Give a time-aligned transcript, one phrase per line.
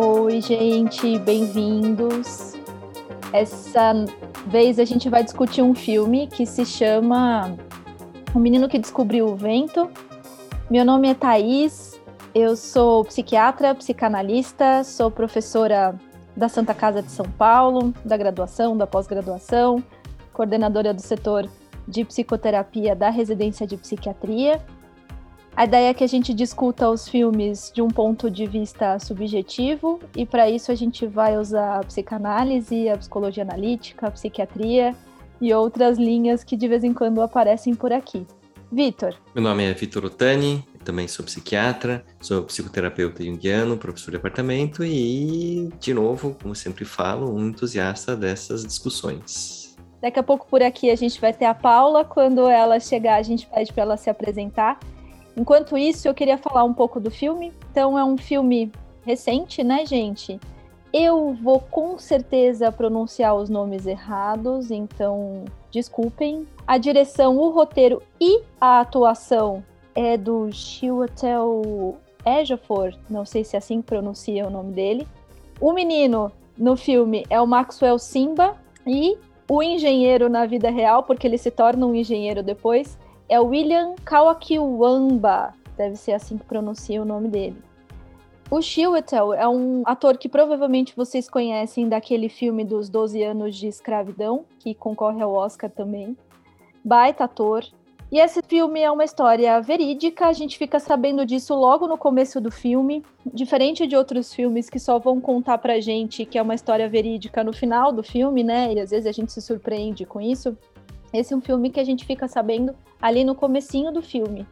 [0.00, 2.54] Oi, gente, bem-vindos.
[3.32, 3.92] Essa
[4.46, 7.56] vez a gente vai discutir um filme que se chama
[8.32, 9.90] O Menino que Descobriu o Vento.
[10.70, 12.00] Meu nome é Thaís,
[12.32, 15.98] eu sou psiquiatra, psicanalista, sou professora
[16.36, 19.82] da Santa Casa de São Paulo, da graduação, da pós-graduação,
[20.32, 21.50] coordenadora do setor
[21.88, 24.64] de psicoterapia da residência de psiquiatria.
[25.58, 29.98] A ideia é que a gente discuta os filmes de um ponto de vista subjetivo,
[30.14, 34.94] e para isso a gente vai usar a psicanálise, a psicologia analítica, a psiquiatria
[35.40, 38.24] e outras linhas que de vez em quando aparecem por aqui.
[38.70, 39.16] Vitor.
[39.34, 45.72] Meu nome é Vitor Otani, também sou psiquiatra, sou psicoterapeuta junguiano, professor de departamento e,
[45.80, 49.76] de novo, como sempre falo, um entusiasta dessas discussões.
[50.00, 52.04] Daqui a pouco por aqui a gente vai ter a Paula.
[52.04, 54.78] Quando ela chegar, a gente pede para ela se apresentar.
[55.38, 57.52] Enquanto isso, eu queria falar um pouco do filme.
[57.70, 58.72] Então, é um filme
[59.04, 60.40] recente, né, gente?
[60.92, 66.46] Eu vou com certeza pronunciar os nomes errados, então desculpem.
[66.66, 69.62] A direção, o roteiro e a atuação
[69.94, 75.06] é do Chiwetel Ejiofor, não sei se é assim pronuncia o nome dele.
[75.60, 79.16] O menino no filme é o Maxwell Simba e
[79.48, 85.52] o engenheiro na vida real, porque ele se torna um engenheiro depois, é William Kawakiwamba,
[85.76, 87.62] deve ser assim que pronuncia o nome dele.
[88.50, 93.68] O Chiwetel é um ator que provavelmente vocês conhecem daquele filme dos 12 anos de
[93.68, 96.16] escravidão, que concorre ao Oscar também.
[96.82, 97.62] Baita ator.
[98.10, 102.40] E esse filme é uma história verídica, a gente fica sabendo disso logo no começo
[102.40, 106.54] do filme, diferente de outros filmes que só vão contar pra gente que é uma
[106.54, 108.72] história verídica no final do filme, né?
[108.72, 110.56] E às vezes a gente se surpreende com isso.
[111.12, 114.46] Esse é um filme que a gente fica sabendo ali no comecinho do filme.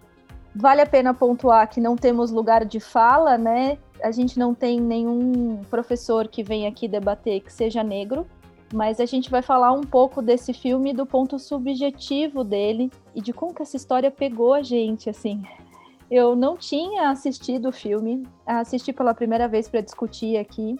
[0.55, 3.79] Vale a pena pontuar que não temos lugar de fala, né?
[4.03, 8.27] A gente não tem nenhum professor que venha aqui debater que seja negro
[8.73, 13.33] mas a gente vai falar um pouco desse filme do ponto subjetivo dele e de
[13.33, 15.43] como que essa história pegou a gente, assim.
[16.11, 20.77] Eu não tinha assistido o filme, assisti pela primeira vez para discutir aqui.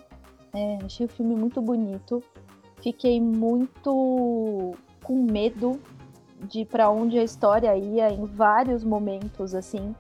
[0.53, 2.23] É, achei o filme muito bonito.
[2.83, 5.81] Fiquei muito com medo
[6.43, 9.95] de para onde a história ia em vários momentos, assim.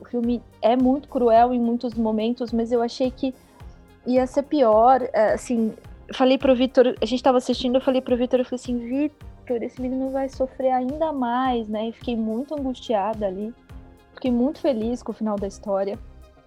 [0.00, 3.34] O filme é muito cruel em muitos momentos, mas eu achei que
[4.06, 5.74] ia ser pior, é, assim,
[6.12, 9.62] falei pro Vitor, a gente tava assistindo, eu falei pro Vitor, eu falei assim, Vitor,
[9.62, 11.88] esse menino vai sofrer ainda mais, né?
[11.88, 13.52] E fiquei muito angustiada ali.
[14.14, 15.98] Fiquei muito feliz com o final da história.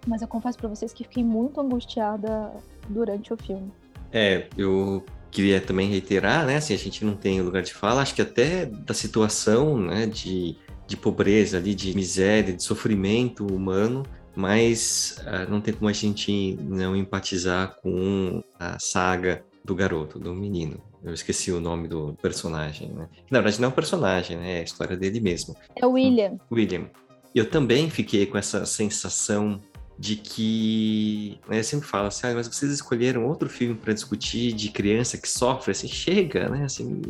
[0.05, 2.51] Mas eu confesso para vocês que fiquei muito angustiada
[2.89, 3.71] durante o filme.
[4.11, 6.57] É, eu queria também reiterar, né?
[6.57, 10.55] Assim, a gente não tem lugar de fala, acho que até da situação, né, de,
[10.87, 14.03] de pobreza ali, de miséria, de sofrimento humano,
[14.35, 20.33] mas uh, não tem como a gente não empatizar com a saga do garoto, do
[20.33, 20.79] menino.
[21.03, 23.09] Eu esqueci o nome do personagem, né?
[23.29, 24.57] Na verdade, não é um personagem, né?
[24.57, 25.55] É a história dele mesmo.
[25.75, 26.37] É o William.
[26.51, 26.89] William.
[27.35, 29.59] Eu também fiquei com essa sensação
[29.97, 34.53] de que né, eu sempre falo assim, ah, mas vocês escolheram outro filme para discutir
[34.53, 36.65] de criança que sofre, assim, chega, né?
[36.65, 37.01] Assim,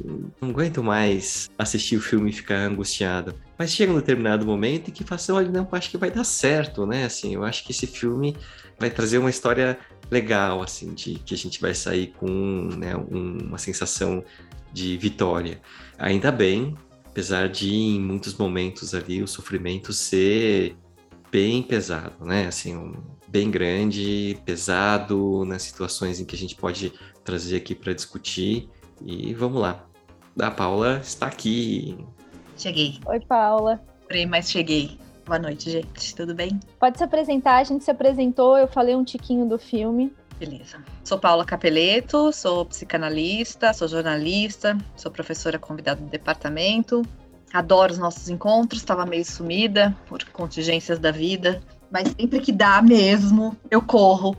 [0.41, 3.33] não aguento mais assistir o filme e ficar angustiado.
[3.57, 6.23] Mas chega um determinado momento em que fala assim, olha, não, acho que vai dar
[6.23, 7.05] certo, né?
[7.05, 8.35] Assim, eu acho que esse filme
[8.77, 9.77] vai trazer uma história
[10.11, 12.27] legal, assim, de que a gente vai sair com
[12.77, 14.23] né, um, uma sensação
[14.71, 15.61] de vitória.
[15.97, 20.75] Ainda bem, apesar de em muitos momentos ali o sofrimento ser
[21.33, 22.45] bem pesado, né?
[22.45, 22.93] Assim, um,
[23.27, 28.69] bem grande, pesado, nas situações em que a gente pode trazer aqui para discutir.
[29.03, 29.83] E vamos lá.
[30.39, 31.97] A Paula está aqui.
[32.55, 32.99] Cheguei.
[33.07, 33.83] Oi, Paula.
[34.07, 34.99] Porém, mas cheguei.
[35.25, 36.13] Boa noite, gente.
[36.13, 36.59] Tudo bem?
[36.79, 37.57] Pode se apresentar.
[37.57, 38.55] A gente se apresentou.
[38.55, 40.13] Eu falei um tiquinho do filme.
[40.37, 40.83] Beleza.
[41.03, 47.01] Sou Paula Capeleto, sou psicanalista, sou jornalista, sou professora convidada do departamento,
[47.53, 51.61] Adoro os nossos encontros, estava meio sumida por contingências da vida,
[51.91, 54.35] mas sempre que dá mesmo, eu corro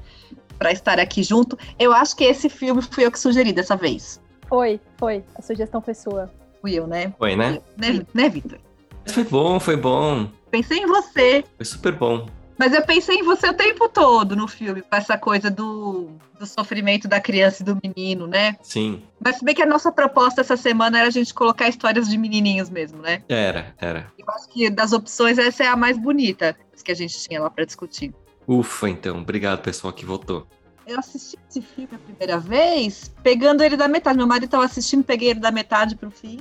[0.58, 1.56] para estar aqui junto.
[1.78, 4.20] Eu acho que esse filme fui eu que sugeri dessa vez.
[4.48, 5.22] Foi, foi.
[5.36, 6.28] A sugestão foi sua.
[6.60, 7.14] Fui eu, né?
[7.16, 7.60] Foi, né?
[7.76, 8.58] Né, né Vitor?
[9.06, 10.28] Foi bom, foi bom.
[10.50, 11.44] Pensei em você.
[11.56, 12.26] Foi super bom.
[12.58, 16.08] Mas eu pensei em você o tempo todo no filme, com essa coisa do,
[16.38, 18.56] do sofrimento da criança e do menino, né?
[18.62, 19.02] Sim.
[19.18, 22.16] Mas se bem que a nossa proposta essa semana era a gente colocar histórias de
[22.16, 23.22] menininhos mesmo, né?
[23.28, 24.12] Era, era.
[24.18, 27.50] Eu acho que das opções essa é a mais bonita que a gente tinha lá
[27.50, 28.14] para discutir.
[28.46, 29.18] Ufa, então.
[29.18, 30.46] Obrigado, pessoal que votou.
[30.86, 34.18] Eu assisti esse filme a primeira vez, pegando ele da metade.
[34.18, 36.38] Meu marido estava assistindo, peguei ele da metade pro fim.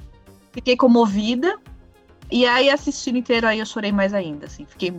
[0.52, 1.58] Fiquei comovida.
[2.30, 4.66] E aí, assistindo inteiro, aí eu chorei mais ainda, assim.
[4.66, 4.94] Fiquei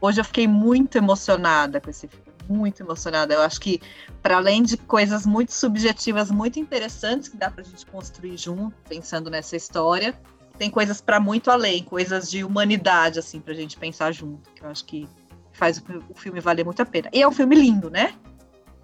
[0.00, 2.24] Hoje eu fiquei muito emocionada com esse filme.
[2.48, 3.34] muito emocionada.
[3.34, 3.80] Eu acho que,
[4.20, 8.74] para além de coisas muito subjetivas, muito interessantes que dá para a gente construir junto,
[8.88, 10.18] pensando nessa história,
[10.58, 14.64] tem coisas para muito além, coisas de humanidade, assim, para a gente pensar junto, que
[14.64, 15.08] eu acho que
[15.52, 17.08] faz o filme valer muito a pena.
[17.12, 18.14] E é um filme lindo, né?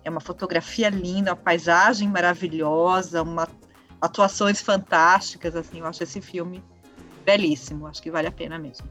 [0.05, 3.49] É uma fotografia linda, uma paisagem maravilhosa, uma
[4.01, 6.63] atuações fantásticas, assim, eu acho esse filme
[7.25, 8.87] belíssimo, acho que vale a pena mesmo.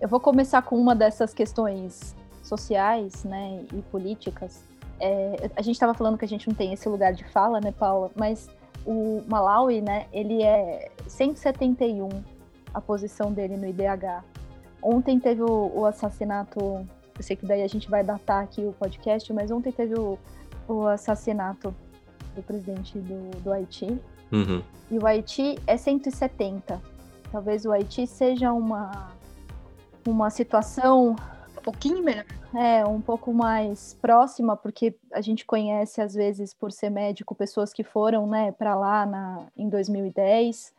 [0.00, 4.62] Eu vou começar com uma dessas questões sociais, né, e políticas.
[5.00, 7.72] É, a gente estava falando que a gente não tem esse lugar de fala, né,
[7.72, 8.10] Paula?
[8.16, 8.48] Mas
[8.86, 12.08] o Malawi, né, ele é 171
[12.72, 14.24] a posição dele no IDH.
[14.80, 18.72] Ontem teve o, o assassinato, eu sei que daí a gente vai datar aqui o
[18.72, 20.16] podcast, mas ontem teve o,
[20.68, 21.74] o assassinato
[22.36, 23.98] do presidente do, do Haiti.
[24.30, 24.62] Uhum.
[24.90, 26.80] E o Haiti é 170.
[27.32, 29.10] Talvez o Haiti seja uma,
[30.10, 31.16] uma situação.
[31.56, 32.24] Um pouquinho melhor.
[32.54, 37.74] É, um pouco mais próxima, porque a gente conhece, às vezes, por ser médico, pessoas
[37.74, 40.72] que foram né, para lá na, em 2010.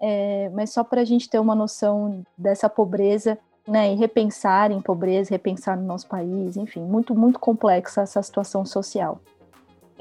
[0.00, 4.80] É, mas só para a gente ter uma noção dessa pobreza né, e repensar em
[4.80, 9.20] pobreza, repensar no nosso país, enfim, muito, muito complexa essa situação social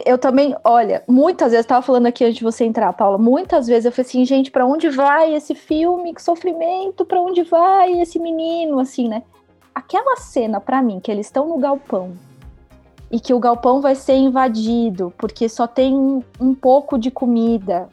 [0.05, 3.85] eu também, olha, muitas vezes, estava falando aqui antes de você entrar, Paula, muitas vezes
[3.85, 6.13] eu falei assim, gente, para onde vai esse filme?
[6.13, 9.21] Que sofrimento, para onde vai esse menino, assim, né?
[9.73, 12.13] Aquela cena, para mim, que eles estão no galpão
[13.11, 17.87] e que o galpão vai ser invadido porque só tem um, um pouco de comida.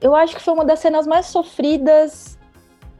[0.00, 2.38] Eu acho que foi uma das cenas mais sofridas,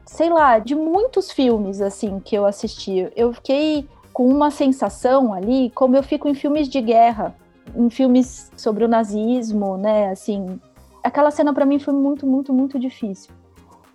[0.05, 3.11] sei lá, de muitos filmes, assim, que eu assisti.
[3.17, 7.35] Eu fiquei com uma sensação ali, como eu fico em filmes de guerra
[7.75, 10.11] em filmes sobre o nazismo, né?
[10.11, 10.61] Assim,
[11.03, 13.33] aquela cena para mim foi muito, muito, muito difícil.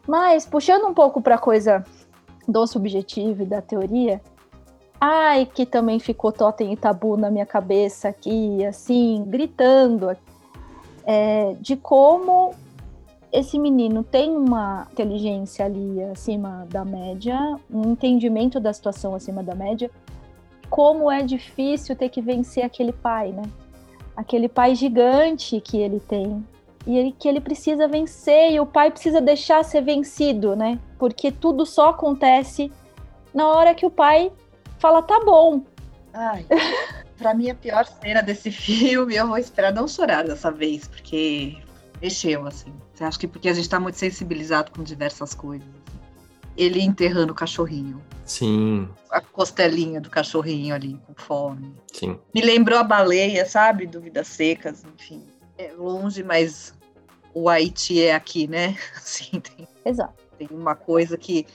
[0.07, 1.83] Mas puxando um pouco para coisa
[2.47, 4.21] do subjetivo e da teoria,
[4.99, 10.15] ai que também ficou totem e tabu na minha cabeça aqui, assim, gritando
[11.05, 12.53] é, de como
[13.31, 17.37] esse menino tem uma inteligência ali acima da média,
[17.69, 19.89] um entendimento da situação acima da média,
[20.69, 23.43] como é difícil ter que vencer aquele pai, né?
[24.21, 26.45] Aquele pai gigante que ele tem
[26.85, 30.79] e ele, que ele precisa vencer e o pai precisa deixar ser vencido, né?
[30.97, 32.71] Porque tudo só acontece
[33.33, 34.31] na hora que o pai
[34.79, 35.63] fala tá bom.
[36.13, 36.45] Ai,
[37.17, 41.57] pra mim a pior cena desse filme, eu vou esperar não chorar dessa vez, porque
[42.01, 42.73] mexeu assim.
[42.99, 45.67] Acha que porque a gente tá muito sensibilizado com diversas coisas.
[46.57, 48.01] Ele enterrando o cachorrinho.
[48.25, 48.89] Sim.
[49.09, 51.73] A costelinha do cachorrinho ali, com fome.
[51.91, 52.19] Sim.
[52.33, 53.87] Me lembrou a baleia, sabe?
[53.87, 55.23] Do Vidas Secas, enfim.
[55.57, 56.73] É longe, mas
[57.33, 58.77] o Haiti é aqui, né?
[58.95, 60.13] Assim, tem, Exato.
[60.37, 61.45] Tem uma coisa que.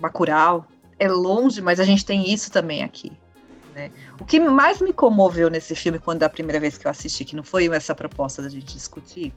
[0.00, 0.66] Bacurau
[0.98, 3.12] é longe, mas a gente tem isso também aqui.
[3.74, 3.90] Né?
[4.20, 7.36] O que mais me comoveu nesse filme, quando da primeira vez que eu assisti, que
[7.36, 9.32] não foi essa proposta da gente discutir,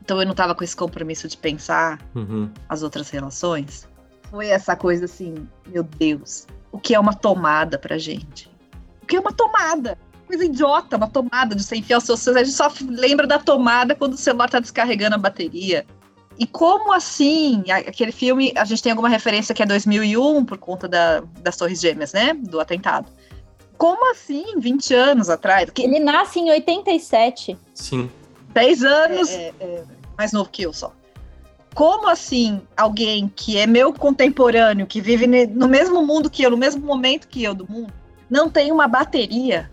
[0.00, 2.50] então eu não estava com esse compromisso de pensar uhum.
[2.68, 3.88] as outras relações
[4.34, 8.50] foi essa coisa assim, meu Deus, o que é uma tomada pra gente?
[9.00, 9.96] O que é uma tomada?
[10.26, 12.40] Coisa idiota, uma tomada de você enfiar o seu celular.
[12.40, 15.86] A gente só lembra da tomada quando o celular tá descarregando a bateria.
[16.36, 17.62] E como assim?
[17.70, 21.80] Aquele filme, a gente tem alguma referência que é 2001, por conta da, das Torres
[21.80, 22.34] Gêmeas, né?
[22.34, 23.06] Do atentado.
[23.78, 25.70] Como assim, 20 anos atrás?
[25.70, 25.82] Que...
[25.82, 27.56] Ele nasce em 87.
[27.72, 28.10] Sim.
[28.48, 29.30] 10 anos.
[29.30, 29.84] É, é, é,
[30.18, 30.92] mais novo que eu só
[31.74, 36.56] como assim alguém que é meu contemporâneo, que vive no mesmo mundo que eu, no
[36.56, 37.92] mesmo momento que eu do mundo,
[38.30, 39.70] não tem uma bateria,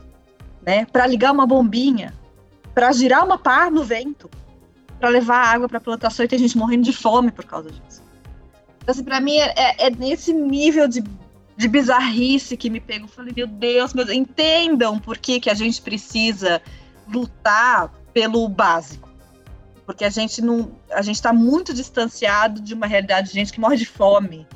[0.66, 2.14] né, para ligar uma bombinha,
[2.74, 4.30] para girar uma pá no vento,
[5.00, 8.02] para levar água para a plantação e tem gente morrendo de fome por causa disso.
[8.82, 11.04] Então, assim, para mim é, é, é, nesse nível de,
[11.56, 13.06] de bizarrice que me pega.
[13.06, 16.62] Eu falei, meu Deus, meu Deus, entendam por que, que a gente precisa
[17.08, 19.11] lutar pelo básico
[19.92, 23.60] porque a gente não, a gente está muito distanciado de uma realidade de gente que
[23.60, 24.48] morre de fome,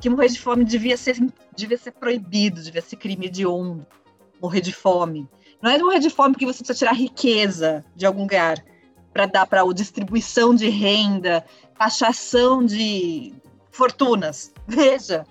[0.00, 1.16] que morrer de fome devia ser,
[1.54, 3.86] devia ser proibido, devia ser crime de honra,
[4.42, 5.28] morrer de fome.
[5.62, 8.58] Não é morrer de fome porque você precisa tirar riqueza de algum lugar
[9.12, 11.44] para dar para a distribuição de renda,
[11.78, 13.32] taxação de
[13.70, 14.52] fortunas.
[14.66, 15.24] Veja,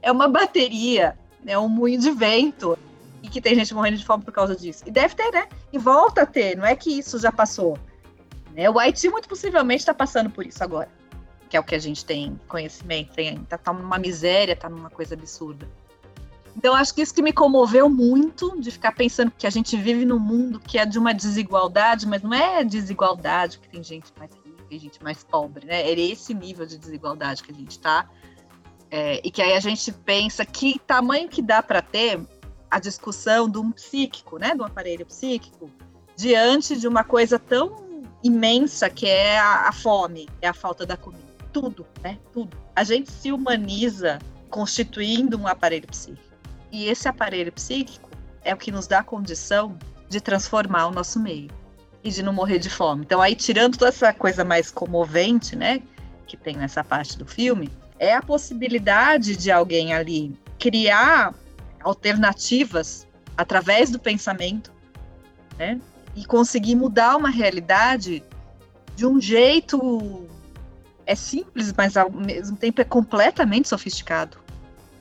[0.00, 1.14] é uma bateria,
[1.46, 2.78] é um moinho de vento
[3.22, 4.82] e que tem gente morrendo de fome por causa disso.
[4.86, 5.46] E deve ter, né?
[5.70, 7.78] E volta a ter, não é que isso já passou.
[8.54, 8.70] Né?
[8.70, 10.88] O Haiti muito possivelmente está passando por isso agora,
[11.50, 15.14] que é o que a gente tem conhecimento, está tá numa miséria, está numa coisa
[15.14, 15.68] absurda.
[16.56, 20.04] Então acho que isso que me comoveu muito de ficar pensando que a gente vive
[20.04, 24.30] num mundo que é de uma desigualdade, mas não é desigualdade que tem gente mais
[24.32, 25.82] rica e gente mais pobre, né?
[25.82, 28.08] É esse nível de desigualdade que a gente está.
[28.88, 32.20] É, e que aí a gente pensa que tamanho que dá para ter
[32.70, 35.68] a discussão de um psíquico, né, de um aparelho psíquico,
[36.16, 37.83] diante de uma coisa tão
[38.24, 41.22] imensa que é a, a fome, é a falta da comida.
[41.52, 42.18] Tudo, né?
[42.32, 42.56] Tudo.
[42.74, 46.34] A gente se humaniza constituindo um aparelho psíquico.
[46.72, 48.10] E esse aparelho psíquico
[48.42, 49.78] é o que nos dá a condição
[50.08, 51.50] de transformar o nosso meio
[52.02, 53.02] e de não morrer de fome.
[53.04, 55.82] Então, aí, tirando toda essa coisa mais comovente, né,
[56.26, 61.34] que tem nessa parte do filme, é a possibilidade de alguém ali criar
[61.82, 64.72] alternativas através do pensamento,
[65.58, 65.80] né?
[66.14, 68.22] E conseguir mudar uma realidade
[68.94, 70.26] de um jeito
[71.06, 74.38] é simples, mas ao mesmo tempo é completamente sofisticado.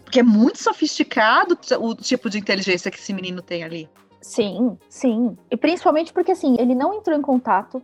[0.03, 3.89] Porque é muito sofisticado o tipo de inteligência que esse menino tem ali.
[4.21, 5.37] Sim, sim.
[5.49, 7.81] E principalmente porque assim, ele não entrou em contato.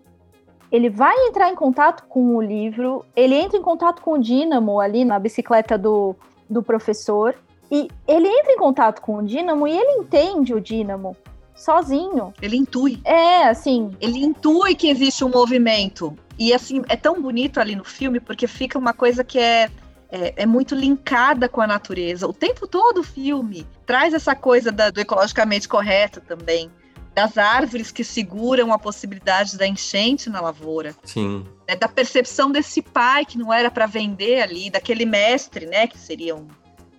[0.71, 4.79] Ele vai entrar em contato com o livro, ele entra em contato com o dínamo
[4.79, 6.15] ali na bicicleta do,
[6.48, 7.36] do professor.
[7.71, 11.15] E ele entra em contato com o dínamo e ele entende o dínamo
[11.59, 12.33] sozinho.
[12.41, 12.99] Ele intui.
[13.03, 13.91] É, assim.
[13.99, 16.17] Ele intui que existe um movimento.
[16.37, 19.69] E assim, é tão bonito ali no filme, porque fica uma coisa que é,
[20.09, 22.27] é, é muito linkada com a natureza.
[22.27, 26.71] O tempo todo o filme traz essa coisa da, do ecologicamente correto também.
[27.13, 30.95] Das árvores que seguram a possibilidade da enchente na lavoura.
[31.03, 31.45] Sim.
[31.67, 35.87] Né, da percepção desse pai que não era para vender ali, daquele mestre, né?
[35.87, 36.47] Que seria um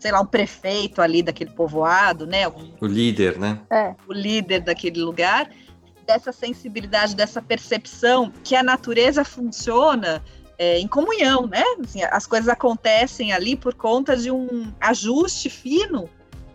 [0.01, 2.49] sei lá, um prefeito ali daquele povoado, né?
[2.81, 3.61] O líder, né?
[3.71, 3.95] É.
[4.09, 5.49] O líder daquele lugar,
[6.07, 10.25] dessa sensibilidade, dessa percepção que a natureza funciona
[10.59, 11.63] é, em comunhão, né?
[11.85, 16.09] Assim, as coisas acontecem ali por conta de um ajuste fino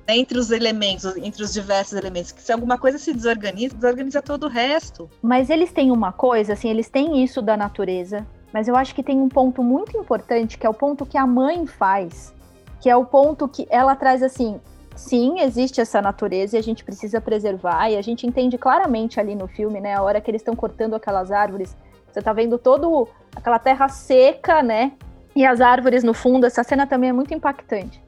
[0.08, 4.46] entre os elementos, entre os diversos elementos, que se alguma coisa se desorganiza, desorganiza todo
[4.46, 5.10] o resto.
[5.22, 9.02] Mas eles têm uma coisa, assim, eles têm isso da natureza, mas eu acho que
[9.02, 12.34] tem um ponto muito importante, que é o ponto que a mãe faz,
[12.82, 14.60] que é o ponto que ela traz assim,
[14.96, 19.36] sim, existe essa natureza e a gente precisa preservar, e a gente entende claramente ali
[19.36, 21.76] no filme, né, a hora que eles estão cortando aquelas árvores,
[22.12, 24.94] você tá vendo todo aquela terra seca, né,
[25.36, 28.02] e as árvores no fundo, essa cena também é muito impactante.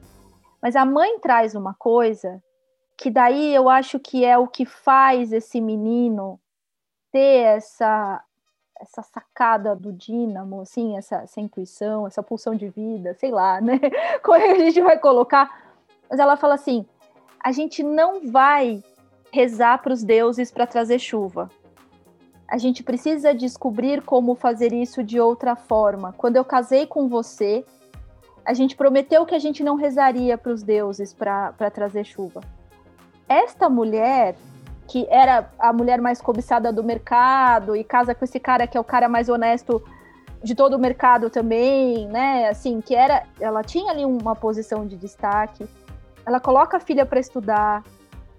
[0.62, 2.42] Mas a mãe traz uma coisa
[2.96, 6.40] que daí eu acho que é o que faz esse menino
[7.12, 8.22] ter essa
[8.80, 13.78] essa sacada do dínamo, assim, essa, essa intuição, essa pulsão de vida, sei lá, né?
[14.22, 15.68] Como é que a gente vai colocar?
[16.08, 16.86] Mas ela fala assim:
[17.42, 18.82] a gente não vai
[19.32, 21.50] rezar para os deuses para trazer chuva.
[22.46, 26.14] A gente precisa descobrir como fazer isso de outra forma.
[26.16, 27.62] Quando eu casei com você,
[28.42, 32.40] a gente prometeu que a gente não rezaria para os deuses para trazer chuva.
[33.28, 34.34] Esta mulher
[34.88, 38.80] que era a mulher mais cobiçada do mercado e casa com esse cara que é
[38.80, 39.82] o cara mais honesto
[40.42, 42.48] de todo o mercado também, né?
[42.48, 45.68] Assim, que era, ela tinha ali uma posição de destaque.
[46.24, 47.84] Ela coloca a filha para estudar.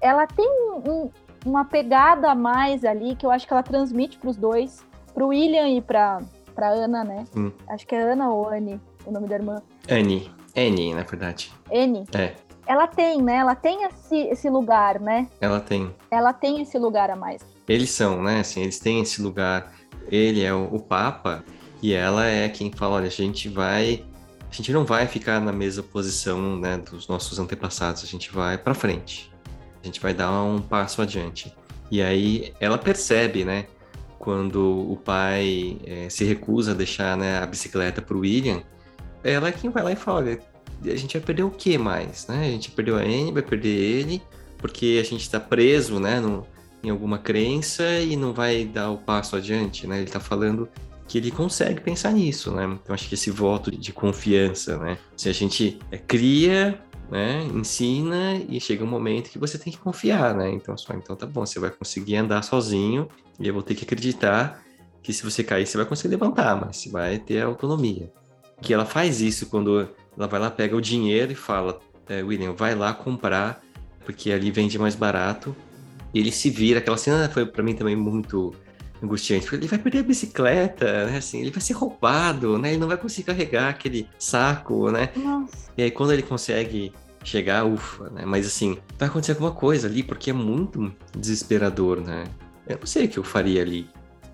[0.01, 0.47] Ela tem
[0.87, 1.09] um,
[1.45, 5.23] uma pegada a mais ali que eu acho que ela transmite para os dois, para
[5.23, 6.19] o William e para
[6.55, 7.25] para Ana, né?
[7.37, 7.51] Hum.
[7.69, 9.61] Acho que é Ana ou Anne, o nome da irmã.
[9.89, 10.29] Annie.
[10.57, 11.53] Annie, na verdade.
[11.71, 12.03] Annie.
[12.13, 13.37] É ela tem, né?
[13.37, 15.27] Ela tem esse, esse lugar, né?
[15.41, 15.91] Ela tem.
[16.11, 17.41] Ela tem esse lugar a mais.
[17.67, 18.41] Eles são, né?
[18.41, 19.73] Assim, eles têm esse lugar.
[20.07, 21.43] Ele é o, o Papa
[21.81, 24.05] e ela é quem fala: olha, a gente vai.
[24.51, 28.55] A gente não vai ficar na mesma posição né, dos nossos antepassados, a gente vai
[28.57, 29.31] para frente.
[29.81, 31.55] A gente vai dar um passo adiante.
[31.89, 33.65] E aí ela percebe, né?
[34.19, 38.61] Quando o pai é, se recusa a deixar né, a bicicleta para o William,
[39.23, 40.39] ela é quem vai lá e fala: olha,
[40.85, 42.47] a gente vai perder o que mais, né?
[42.47, 44.21] A gente perdeu a Anne, vai perder ele,
[44.57, 46.45] porque a gente está preso, né, no,
[46.83, 49.97] em alguma crença e não vai dar o passo adiante, né?
[49.97, 50.69] Ele está falando
[51.07, 52.65] que ele consegue pensar nisso, né?
[52.81, 54.97] Então acho que esse voto de confiança, né?
[55.17, 59.79] Se a gente é, cria, né, ensina e chega um momento que você tem que
[59.79, 60.51] confiar, né?
[60.51, 63.07] Então só, então tá bom, você vai conseguir andar sozinho
[63.39, 64.63] e eu vou ter que acreditar
[65.01, 68.11] que se você cair você vai conseguir levantar, mas você vai ter autonomia.
[68.61, 72.51] Que ela faz isso quando ela vai lá, pega o dinheiro e fala: é, William,
[72.51, 73.63] vai lá comprar,
[74.05, 75.55] porque ali vende mais barato.
[76.13, 76.79] E ele se vira.
[76.79, 78.53] Aquela cena foi para mim também muito
[79.01, 81.17] angustiante, porque ele vai perder a bicicleta, né?
[81.17, 82.71] Assim, ele vai ser roubado, né?
[82.71, 85.09] Ele não vai conseguir carregar aquele saco, né?
[85.15, 85.71] Nossa.
[85.77, 86.91] E aí quando ele consegue
[87.23, 88.25] chegar, ufa, né?
[88.25, 92.25] Mas assim, vai acontecer alguma coisa ali, porque é muito desesperador, né?
[92.67, 93.87] Eu não sei o que eu faria ali.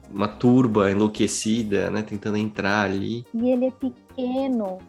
[0.09, 2.01] Uma turba enlouquecida, né?
[2.01, 3.25] Tentando entrar ali.
[3.33, 4.79] E ele é pequeno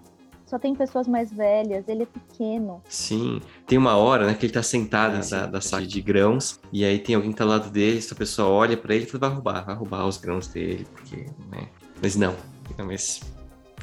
[0.47, 2.81] só tem pessoas mais velhas, ele é pequeno.
[2.89, 6.85] Sim, tem uma hora, né, que ele tá sentado da, da saca de grãos, e
[6.85, 9.27] aí tem alguém que tá ao lado dele, essa pessoa olha para ele e fala,
[9.27, 11.69] vai roubar, vai roubar os grãos dele, porque, né?
[12.01, 12.35] Mas não,
[12.79, 13.21] mas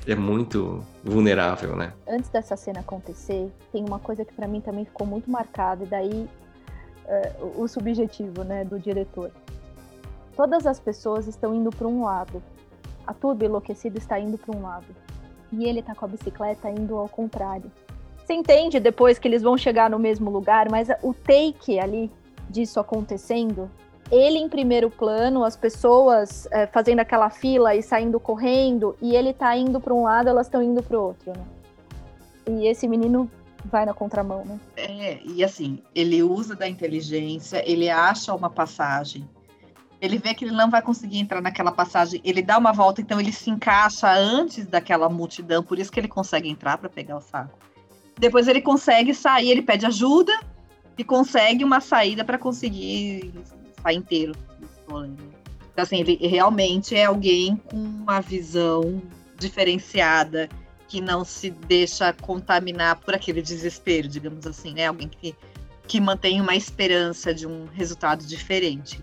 [0.07, 1.93] é muito vulnerável, né?
[2.07, 5.87] Antes dessa cena acontecer, tem uma coisa que para mim também ficou muito marcada, e
[5.87, 6.29] daí
[7.05, 9.31] é, o subjetivo né, do diretor.
[10.35, 12.41] Todas as pessoas estão indo para um lado.
[13.05, 14.85] A turba enlouquecida está indo para um lado.
[15.53, 17.71] E ele está com a bicicleta indo ao contrário.
[18.17, 22.09] Você entende depois que eles vão chegar no mesmo lugar, mas o take ali
[22.49, 23.69] disso acontecendo,
[24.11, 29.33] ele em primeiro plano, as pessoas é, fazendo aquela fila e saindo correndo, e ele
[29.33, 31.45] tá indo para um lado, elas estão indo para o outro, né?
[32.47, 33.29] E esse menino
[33.65, 34.59] vai na contramão, né?
[34.75, 39.27] É, e assim, ele usa da inteligência, ele acha uma passagem,
[40.03, 43.21] ele vê que ele não vai conseguir entrar naquela passagem, ele dá uma volta, então
[43.21, 47.21] ele se encaixa antes daquela multidão, por isso que ele consegue entrar para pegar o
[47.21, 47.57] saco.
[48.19, 50.37] Depois ele consegue sair, ele pede ajuda
[50.97, 53.33] e consegue uma saída para conseguir
[53.81, 54.35] sair inteiro.
[54.89, 59.01] Então, assim, ele realmente é alguém com uma visão
[59.39, 60.49] diferenciada,
[60.89, 64.87] que não se deixa contaminar por aquele desespero, digamos assim, né?
[64.87, 65.33] Alguém que,
[65.87, 69.01] que mantém uma esperança de um resultado diferente.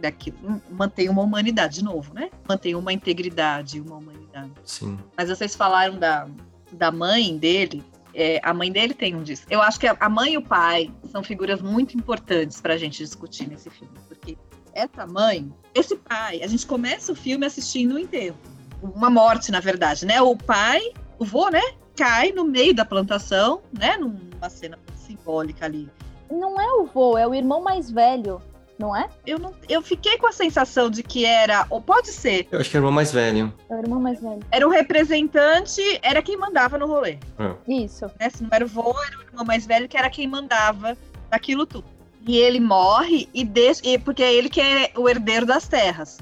[0.00, 0.32] Daqui,
[0.70, 2.30] mantém uma humanidade, de novo, né?
[2.48, 4.52] Mantém uma integridade, uma humanidade.
[4.64, 4.98] Sim.
[5.16, 6.26] Mas vocês falaram da,
[6.72, 9.44] da mãe dele, é, a mãe dele tem um disso.
[9.50, 12.98] Eu acho que a mãe e o pai são figuras muito importantes para a gente
[12.98, 14.38] discutir nesse filme, porque
[14.72, 18.38] essa mãe, esse pai, a gente começa o filme assistindo o enterro
[18.82, 20.20] uma morte, na verdade, né?
[20.20, 20.80] O pai,
[21.18, 21.62] o vô, né?
[21.96, 23.96] Cai no meio da plantação, né?
[23.96, 25.88] Numa cena simbólica ali.
[26.30, 28.40] Não é o vô, é o irmão mais velho,
[28.80, 29.08] não é?
[29.26, 32.48] Eu, não, eu fiquei com a sensação de que era, ou pode ser.
[32.50, 33.52] Eu acho que era o irmão mais velho.
[33.68, 34.40] É o irmão mais velho.
[34.50, 37.18] Era o representante, era quem mandava no rolê.
[37.38, 37.54] É.
[37.68, 38.06] Isso.
[38.18, 38.30] Né?
[38.30, 40.96] Se não era o vô, era o irmão mais velho que era quem mandava
[41.30, 41.84] naquilo tudo.
[42.26, 46.18] E ele morre e deixa, e, porque é ele que é o herdeiro das terras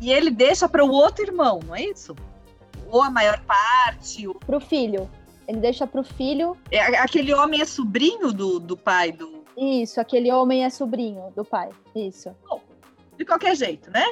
[0.00, 2.14] e ele deixa para o outro irmão, não é isso?
[2.90, 4.26] Ou a maior parte.
[4.26, 4.34] Ou...
[4.34, 5.10] Para o filho.
[5.46, 6.56] Ele deixa para o filho.
[6.70, 9.37] É, aquele homem é sobrinho do, do pai do.
[9.58, 11.70] Isso, aquele homem é sobrinho do pai.
[11.94, 12.30] Isso.
[12.48, 12.62] Bom,
[13.16, 14.04] de qualquer jeito, né?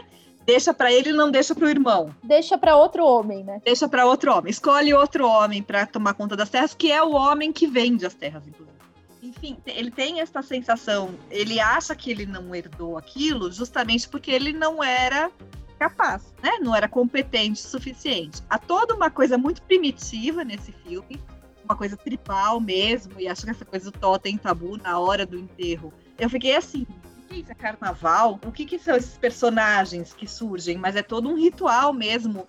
[0.44, 2.14] Deixa para ele não deixa para o irmão.
[2.22, 3.60] Deixa para outro homem, né?
[3.64, 4.50] Deixa para outro homem.
[4.50, 8.14] Escolhe outro homem para tomar conta das terras, que é o homem que vende as
[8.14, 8.76] terras, inclusive.
[9.22, 14.52] Enfim, ele tem essa sensação, ele acha que ele não herdou aquilo justamente porque ele
[14.52, 15.32] não era
[15.80, 16.58] capaz, né?
[16.60, 18.40] Não era competente o suficiente.
[18.48, 21.20] Há toda uma coisa muito primitiva nesse filme,
[21.66, 25.38] uma coisa tripal mesmo, e acho que essa coisa do totem tabu na hora do
[25.38, 25.92] enterro.
[26.18, 26.86] Eu fiquei assim,
[27.24, 28.40] o que é carnaval?
[28.46, 30.78] O que, que são esses personagens que surgem?
[30.78, 32.46] Mas é todo um ritual mesmo,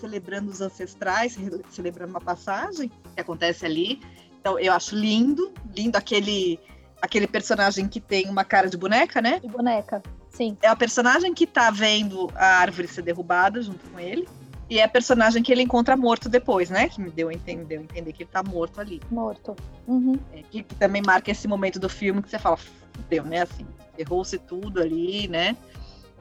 [0.00, 1.36] celebrando os ancestrais,
[1.70, 4.00] celebrando uma passagem que acontece ali.
[4.40, 6.58] Então eu acho lindo, lindo aquele
[7.02, 9.40] aquele personagem que tem uma cara de boneca, né?
[9.40, 10.02] De boneca.
[10.28, 10.56] Sim.
[10.62, 14.28] É a personagem que tá vendo a árvore ser derrubada junto com ele.
[14.70, 16.88] E é a personagem que ele encontra morto depois, né?
[16.88, 19.02] Que me deu a entender, deu a entender que ele tá morto ali.
[19.10, 19.56] Morto.
[19.88, 20.16] Uhum.
[20.32, 23.42] É, que, que, também marca esse momento do filme que você fala, fudeu, né?
[23.42, 23.66] Assim,
[23.98, 25.56] errou-se tudo ali, né?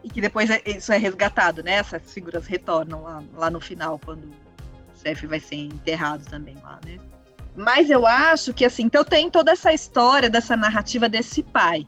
[0.03, 1.73] E que depois é, isso é resgatado, né?
[1.73, 4.33] Essas figuras retornam lá, lá no final, quando o
[4.95, 6.97] Seth vai ser enterrado também lá, né?
[7.55, 11.85] Mas eu acho que, assim, então tem toda essa história dessa narrativa desse pai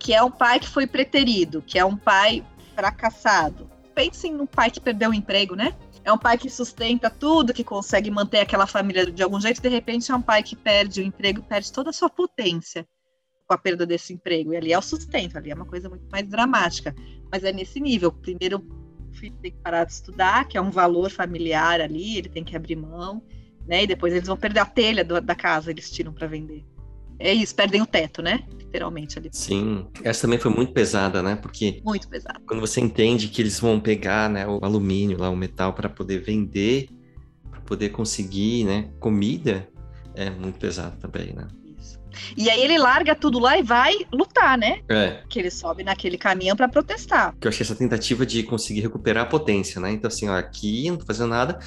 [0.00, 2.42] que é um pai que foi preterido, que é um pai
[2.74, 3.70] fracassado.
[3.94, 5.74] Pensem no pai que perdeu o emprego, né?
[6.04, 9.68] É um pai que sustenta tudo, que consegue manter aquela família de algum jeito, de
[9.68, 12.86] repente é um pai que perde o emprego, perde toda a sua potência
[13.46, 14.52] com a perda desse emprego.
[14.52, 16.94] E ali é o sustento, ali é uma coisa muito mais dramática.
[17.30, 18.10] Mas é nesse nível.
[18.12, 18.64] Primeiro,
[19.10, 22.44] o filho tem que parar de estudar, que é um valor familiar ali, ele tem
[22.44, 23.22] que abrir mão,
[23.66, 23.82] né?
[23.82, 26.64] E depois eles vão perder a telha do, da casa, eles tiram para vender
[27.20, 28.42] é isso, perdem o teto, né?
[28.58, 29.28] Literalmente ali.
[29.30, 31.36] Sim, essa também foi muito pesada, né?
[31.36, 32.40] Porque muito pesada.
[32.46, 36.20] Quando você entende que eles vão pegar, né, o alumínio lá, o metal para poder
[36.20, 36.88] vender,
[37.50, 39.68] para poder conseguir, né, comida,
[40.14, 41.46] é muito pesado também, né?
[41.78, 42.00] Isso.
[42.36, 44.80] E aí ele larga tudo lá e vai lutar, né?
[44.88, 45.22] É.
[45.28, 47.34] Que ele sobe naquele caminhão para protestar.
[47.38, 49.92] Que eu achei essa tentativa de conseguir recuperar a potência, né?
[49.92, 51.58] Então assim, ó, aqui não tô fazendo nada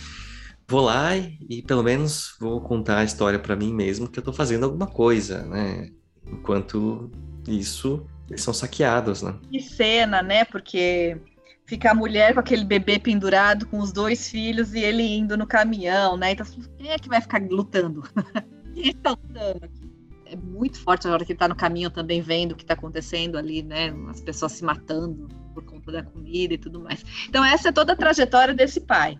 [0.67, 4.23] vou lá e, e, pelo menos vou contar a história para mim mesmo que eu
[4.23, 5.89] tô fazendo alguma coisa, né?
[6.25, 7.11] Enquanto
[7.47, 9.35] isso, eles são saqueados, né?
[9.51, 10.45] Que cena, né?
[10.45, 11.17] Porque
[11.65, 15.47] fica a mulher com aquele bebê pendurado com os dois filhos e ele indo no
[15.47, 16.31] caminhão, né?
[16.31, 16.45] Então,
[16.77, 18.03] quem é que vai ficar lutando?
[18.73, 19.93] quem tá lutando aqui?
[20.25, 22.73] É muito forte a hora que ele tá no caminho também vendo o que tá
[22.73, 23.93] acontecendo ali, né?
[24.09, 27.03] As pessoas se matando por conta da comida e tudo mais.
[27.29, 29.19] Então, essa é toda a trajetória desse pai.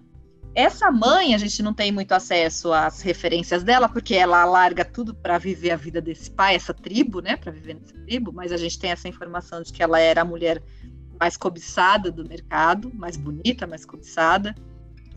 [0.56, 5.14] Essa mãe, a gente não tem muito acesso às referências dela, porque ela larga tudo
[5.16, 8.58] para viver a vida desse pai, essa tribo, né, para viver nessa tribo, mas a
[8.58, 10.62] gente tem essa informação de que ela era a mulher
[11.20, 14.54] mais cobiçada do mercado, mais bonita, mais cobiçada.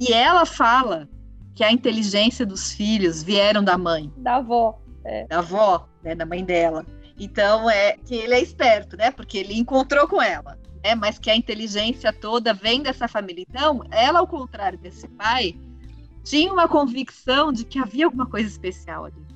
[0.00, 1.08] E ela fala
[1.54, 4.10] que a inteligência dos filhos vieram da mãe.
[4.16, 4.80] Da avó.
[5.04, 5.26] É.
[5.26, 6.84] Da avó, né, da mãe dela.
[7.18, 9.10] Então é que ele é esperto, né?
[9.10, 10.94] Porque ele encontrou com ela, né?
[10.94, 13.44] Mas que a inteligência toda vem dessa família.
[13.48, 15.58] Então, ela, ao contrário desse pai,
[16.22, 19.26] tinha uma convicção de que havia alguma coisa especial ali.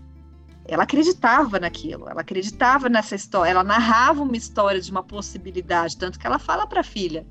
[0.68, 6.18] Ela acreditava naquilo, ela acreditava nessa história, ela narrava uma história de uma possibilidade, tanto
[6.18, 7.26] que ela fala para a filha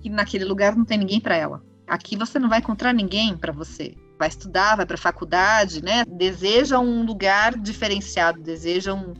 [0.00, 1.62] que naquele lugar não tem ninguém para ela.
[1.86, 3.94] Aqui você não vai encontrar ninguém para você.
[4.18, 6.04] Vai estudar, vai para a faculdade, né?
[6.04, 9.12] Deseja um lugar diferenciado, deseja um,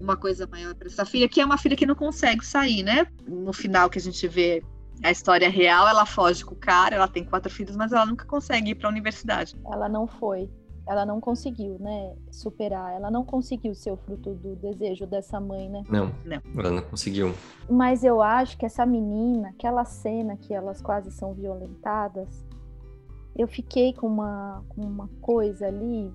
[0.00, 3.06] uma coisa maior para essa filha, que é uma filha que não consegue sair, né?
[3.26, 4.62] No final que a gente vê
[5.02, 8.24] a história real, ela foge com o cara, ela tem quatro filhos, mas ela nunca
[8.24, 9.56] consegue ir para a universidade.
[9.66, 10.50] Ela não foi.
[10.86, 12.94] Ela não conseguiu, né, superar.
[12.94, 15.84] Ela não conseguiu ser o fruto do desejo dessa mãe, né?
[15.88, 16.40] Não, não.
[16.58, 17.34] ela não conseguiu.
[17.68, 22.47] Mas eu acho que essa menina, aquela cena que elas quase são violentadas,
[23.38, 26.12] eu fiquei com uma, com uma coisa ali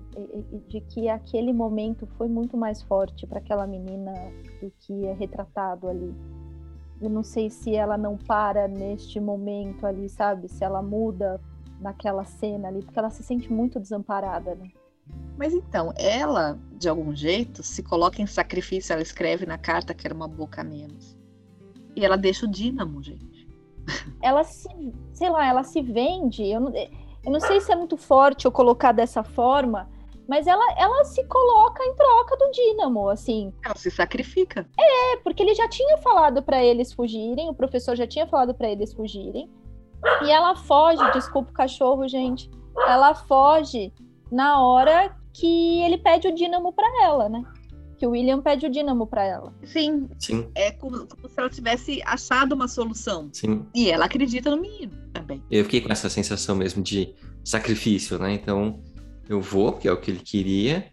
[0.68, 4.12] de que aquele momento foi muito mais forte para aquela menina
[4.60, 6.14] do que é retratado ali.
[7.00, 10.48] Eu não sei se ela não para neste momento ali, sabe?
[10.48, 11.40] Se ela muda
[11.80, 14.68] naquela cena ali, porque ela se sente muito desamparada, né?
[15.38, 20.06] Mas então, ela, de algum jeito, se coloca em sacrifício, ela escreve na carta que
[20.06, 21.16] era uma boca a menos.
[21.96, 23.48] E ela deixa o dínamo, gente.
[24.22, 24.68] Ela se,
[25.12, 26.42] sei lá, ela se vende.
[26.44, 26.72] Eu não,
[27.24, 29.88] eu não sei se é muito forte eu colocar dessa forma,
[30.28, 33.52] mas ela, ela se coloca em troca do Dínamo, assim.
[33.64, 34.66] Ela se sacrifica.
[34.78, 38.68] É, porque ele já tinha falado para eles fugirem, o professor já tinha falado para
[38.68, 39.50] eles fugirem.
[40.22, 42.50] E ela foge, desculpa o cachorro, gente.
[42.86, 43.92] Ela foge
[44.30, 47.42] na hora que ele pede o Dínamo para ela, né?
[48.04, 49.54] Que o William pede o Dínamo para ela.
[49.64, 50.10] Sim.
[50.18, 50.46] Sim.
[50.54, 53.30] É como, como, se ela tivesse achado uma solução.
[53.32, 53.64] Sim.
[53.74, 55.42] E ela acredita no menino também.
[55.50, 58.34] Eu fiquei com essa sensação mesmo de sacrifício, né?
[58.34, 58.78] Então,
[59.26, 60.86] eu vou, porque é o que ele queria,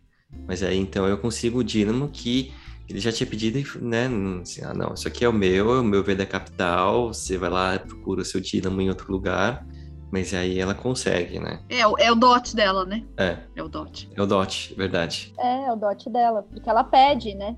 [0.47, 2.54] mas aí então eu consigo o Dínamo que
[2.88, 4.10] ele já tinha pedido, né?
[4.41, 7.38] Assim, ah, não, isso aqui é o meu, é o meu V da capital, você
[7.38, 9.67] vai lá, procura o seu Dínamo em outro lugar,
[10.12, 11.62] mas aí ela consegue, né?
[11.69, 13.04] É, é o dote dela, né?
[13.17, 13.38] É.
[13.56, 14.10] É o dote.
[14.15, 15.34] É o dote, verdade.
[15.39, 17.56] É, é o dote dela, porque ela pede, né?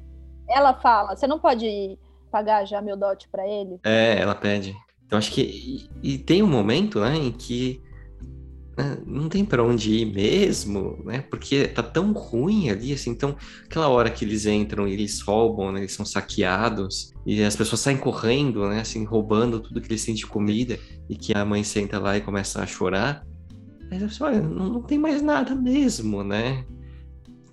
[0.47, 1.97] Ela fala, você não pode
[2.31, 3.79] pagar já meu dote para ele?
[3.83, 4.75] É, ela pede.
[5.05, 7.81] Então acho que e, e tem um momento, né, em que
[9.05, 11.21] não tem para onde ir mesmo, né?
[11.29, 13.12] Porque tá tão ruim ali, assim.
[13.12, 15.81] Então, aquela hora que eles entram eles roubam, né?
[15.81, 18.81] Eles são saqueados e as pessoas saem correndo, né?
[18.81, 22.21] Assim, roubando tudo que eles têm de comida e que a mãe senta lá e
[22.21, 23.23] começa a chorar.
[23.91, 26.65] Aí você olha, não, não tem mais nada mesmo, né?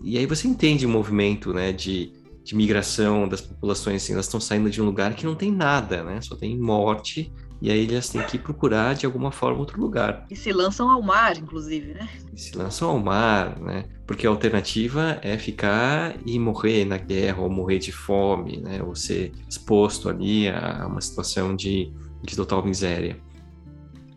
[0.03, 1.71] E aí você entende o movimento, né?
[1.71, 5.53] De, de migração das populações, assim, elas estão saindo de um lugar que não tem
[5.53, 6.19] nada, né?
[6.23, 7.31] Só tem morte
[7.61, 10.27] e aí eles têm que procurar de alguma forma outro lugar.
[10.31, 12.09] E se lançam ao mar, inclusive, né?
[12.33, 13.85] E se lançam ao mar, né?
[14.07, 18.83] Porque a alternativa é ficar e morrer na guerra, ou morrer de fome, né?
[18.83, 21.93] Ou ser exposto ali a uma situação de,
[22.23, 23.19] de total miséria.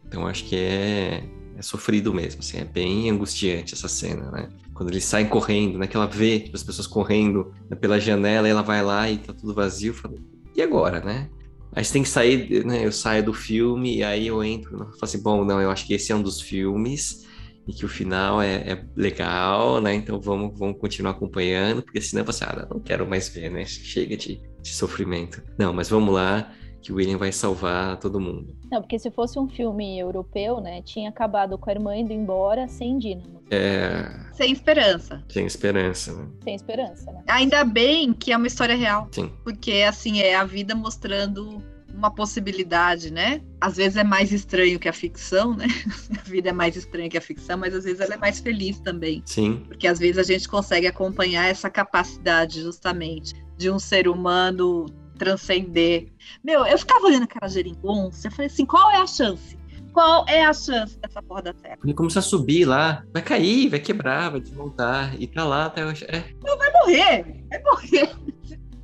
[0.07, 1.23] Então acho que é,
[1.57, 4.49] é sofrido mesmo, assim, é bem angustiante essa cena, né?
[4.73, 5.85] Quando eles saem correndo, né?
[5.85, 9.53] Que ela vê as pessoas correndo pela janela, e ela vai lá e tá tudo
[9.53, 10.15] vazio, fala,
[10.55, 11.29] e agora, né?
[11.75, 12.85] Aí você tem que sair, né?
[12.85, 15.85] Eu saio do filme e aí eu entro e falo assim, bom, não, eu acho
[15.87, 17.25] que esse é um dos filmes
[17.67, 19.93] e que o final é, é legal, né?
[19.93, 23.65] Então vamos, vamos continuar acompanhando, porque senão você, ah, não quero mais ver, né?
[23.65, 25.41] Chega de, de sofrimento.
[25.57, 28.53] Não, mas vamos lá, que o William vai salvar todo mundo.
[28.69, 32.67] Não, porque se fosse um filme europeu, né, tinha acabado com a irmã indo embora
[32.67, 33.41] sem Dínamo.
[33.49, 34.11] É...
[34.33, 35.23] Sem esperança.
[35.29, 36.27] Sem esperança, né?
[36.43, 37.23] Sem esperança, né?
[37.27, 39.07] Ainda bem que é uma história real.
[39.11, 39.31] Sim.
[39.43, 43.41] Porque, assim, é a vida mostrando uma possibilidade, né?
[43.61, 45.67] Às vezes é mais estranho que a ficção, né?
[46.19, 48.79] A vida é mais estranha que a ficção, mas às vezes ela é mais feliz
[48.79, 49.21] também.
[49.25, 49.63] Sim.
[49.67, 54.87] Porque às vezes a gente consegue acompanhar essa capacidade, justamente, de um ser humano
[55.23, 56.11] transcender.
[56.43, 59.57] Meu, eu ficava olhando aquela geringonça, eu falei assim, qual é a chance?
[59.93, 61.77] Qual é a chance dessa porra da terra?
[61.83, 65.85] Ele começou a subir lá, vai cair, vai quebrar, vai desmontar, e tá lá até
[65.85, 66.03] hoje.
[66.05, 66.23] É.
[66.43, 68.09] Não, vai morrer, vai morrer.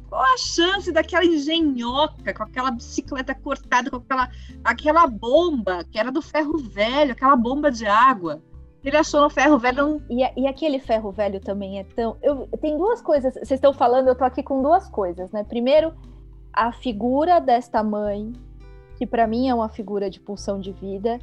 [0.07, 4.29] Qual a chance daquela engenhoca com aquela bicicleta cortada, com aquela,
[4.63, 8.41] aquela bomba que era do ferro velho, aquela bomba de água?
[8.83, 10.01] Ele achou no ferro velho.
[10.09, 12.17] E, e aquele ferro velho também é tão.
[12.21, 13.33] Eu, tem duas coisas.
[13.33, 15.43] Vocês estão falando, eu tô aqui com duas coisas, né?
[15.43, 15.93] Primeiro,
[16.53, 18.33] a figura desta mãe,
[18.97, 21.19] que para mim é uma figura de pulsão de vida,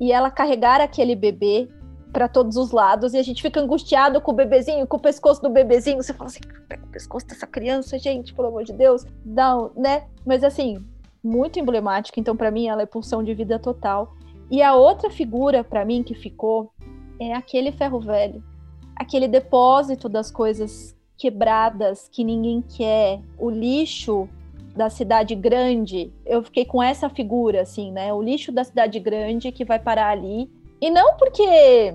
[0.00, 1.68] e ela carregar aquele bebê
[2.12, 5.42] para todos os lados e a gente fica angustiado com o bebezinho, com o pescoço
[5.42, 6.02] do bebezinho.
[6.02, 9.04] Você fala assim, pega o pescoço dessa criança, gente, pelo amor de Deus.
[9.24, 10.04] Não, né?
[10.24, 10.82] Mas assim,
[11.22, 12.18] muito emblemática.
[12.18, 14.14] Então, para mim, ela é pulsão de vida total.
[14.50, 16.72] E a outra figura para mim que ficou
[17.20, 18.42] é aquele ferro velho,
[18.94, 24.28] aquele depósito das coisas quebradas que ninguém quer, o lixo
[24.76, 26.12] da cidade grande.
[26.24, 28.12] Eu fiquei com essa figura, assim, né?
[28.12, 30.50] O lixo da cidade grande que vai parar ali.
[30.80, 31.94] E não porque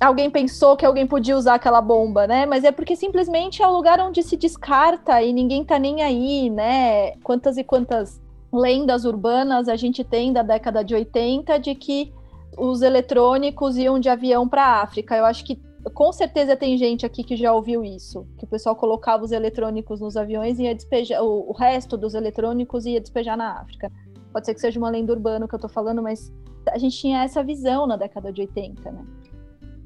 [0.00, 2.46] alguém pensou que alguém podia usar aquela bomba, né?
[2.46, 6.48] Mas é porque simplesmente é o lugar onde se descarta e ninguém tá nem aí,
[6.48, 7.16] né?
[7.22, 8.20] Quantas e quantas
[8.52, 12.12] lendas urbanas a gente tem da década de 80 de que
[12.56, 15.16] os eletrônicos iam de avião para a África.
[15.16, 15.60] Eu acho que
[15.94, 20.00] com certeza tem gente aqui que já ouviu isso, que o pessoal colocava os eletrônicos
[20.00, 23.90] nos aviões e ia despejar o, resto dos eletrônicos ia despejar na África.
[24.32, 26.32] Pode ser que seja uma lenda urbana que eu tô falando, mas
[26.68, 29.04] a gente tinha essa visão na década de 80, né?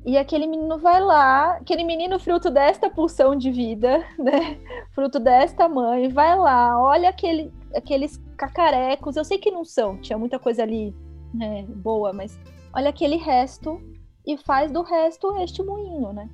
[0.04, 4.58] E aquele menino vai lá, aquele menino fruto desta pulsão de vida, né?
[4.90, 9.16] Fruto desta mãe, vai lá, olha aquele, aqueles cacarecos.
[9.16, 10.94] Eu sei que não são, tinha muita coisa ali
[11.32, 12.38] né, boa, mas
[12.74, 13.80] olha aquele resto
[14.26, 16.28] e faz do resto este moinho, né?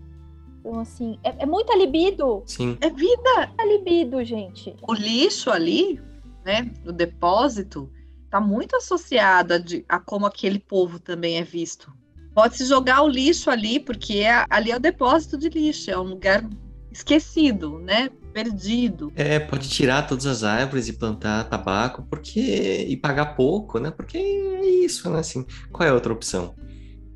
[0.60, 2.42] Então, assim, é, é muita libido.
[2.46, 2.76] Sim.
[2.80, 3.52] É vida.
[3.58, 4.76] É libido, gente.
[4.86, 6.00] O lixo ali,
[6.44, 7.90] né, no depósito,
[8.30, 11.92] tá muito associado a, de, a como aquele povo também é visto.
[12.34, 16.04] Pode-se jogar o lixo ali, porque é, ali é o depósito de lixo, é um
[16.04, 16.48] lugar
[16.92, 18.10] esquecido, né?
[18.32, 19.12] Perdido.
[19.16, 23.90] É, pode tirar todas as árvores e plantar tabaco, porque e pagar pouco, né?
[23.90, 25.18] Porque é isso, né?
[25.18, 26.54] Assim, qual é a outra opção?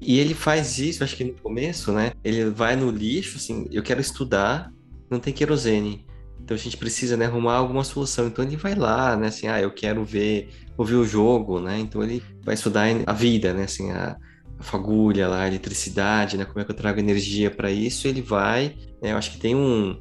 [0.01, 2.13] E ele faz isso, acho que no começo, né?
[2.23, 4.73] Ele vai no lixo, assim, eu quero estudar,
[5.11, 6.07] não tem querosene.
[6.45, 8.27] Então a gente precisa né, arrumar alguma solução.
[8.27, 9.29] Então ele vai lá, né?
[9.29, 11.79] Assim, ah, eu quero ver, ouvir o jogo, né?
[11.79, 13.65] Então ele vai estudar a vida, né?
[13.65, 14.17] Assim, a,
[14.59, 16.45] a fagulha lá, a eletricidade, né?
[16.45, 18.07] Como é que eu trago energia para isso?
[18.07, 19.13] Ele vai, né?
[19.13, 19.99] Eu acho que tem um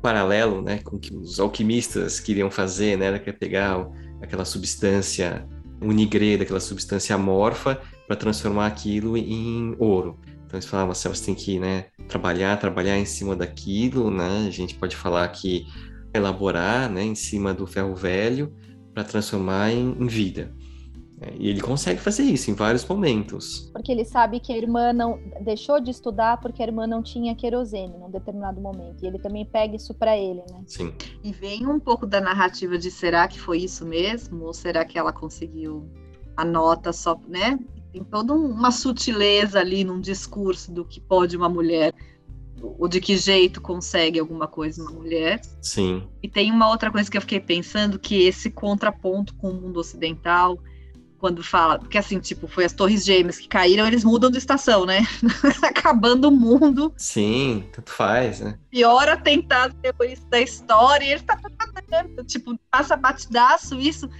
[0.00, 0.78] paralelo, né?
[0.78, 3.06] Com que os alquimistas queriam fazer, né?
[3.06, 3.88] Era pegar
[4.20, 5.44] aquela substância
[5.80, 10.18] unigreda, aquela substância amorfa, para transformar aquilo em ouro.
[10.46, 14.44] Então eles falavam assim, você tem que né, trabalhar, trabalhar em cima daquilo, né?
[14.46, 15.66] A gente pode falar que
[16.12, 18.54] elaborar né, em cima do ferro velho
[18.92, 20.52] para transformar em, em vida.
[21.22, 23.70] É, e ele consegue fazer isso em vários momentos.
[23.72, 27.34] Porque ele sabe que a irmã não deixou de estudar porque a irmã não tinha
[27.34, 29.02] querosene num determinado momento.
[29.02, 30.64] E ele também pega isso para ele, né?
[30.66, 30.92] Sim.
[31.22, 34.44] E vem um pouco da narrativa de será que foi isso mesmo?
[34.44, 35.88] Ou será que ela conseguiu
[36.36, 37.58] a nota só, né?
[37.92, 41.94] Tem toda uma sutileza ali num discurso do que pode uma mulher
[42.62, 45.40] ou de que jeito consegue alguma coisa uma mulher.
[45.60, 46.08] Sim.
[46.22, 49.80] E tem uma outra coisa que eu fiquei pensando que esse contraponto com o mundo
[49.80, 50.58] ocidental
[51.18, 54.84] quando fala, porque assim, tipo, foi as torres gêmeas que caíram, eles mudam de estação,
[54.84, 55.06] né?
[55.62, 56.92] Acabando o mundo.
[56.96, 58.58] Sim, tanto faz, né?
[58.68, 61.38] Pior atentado terrorista da história, e ele tá,
[62.26, 64.10] tipo, passa batidaço isso.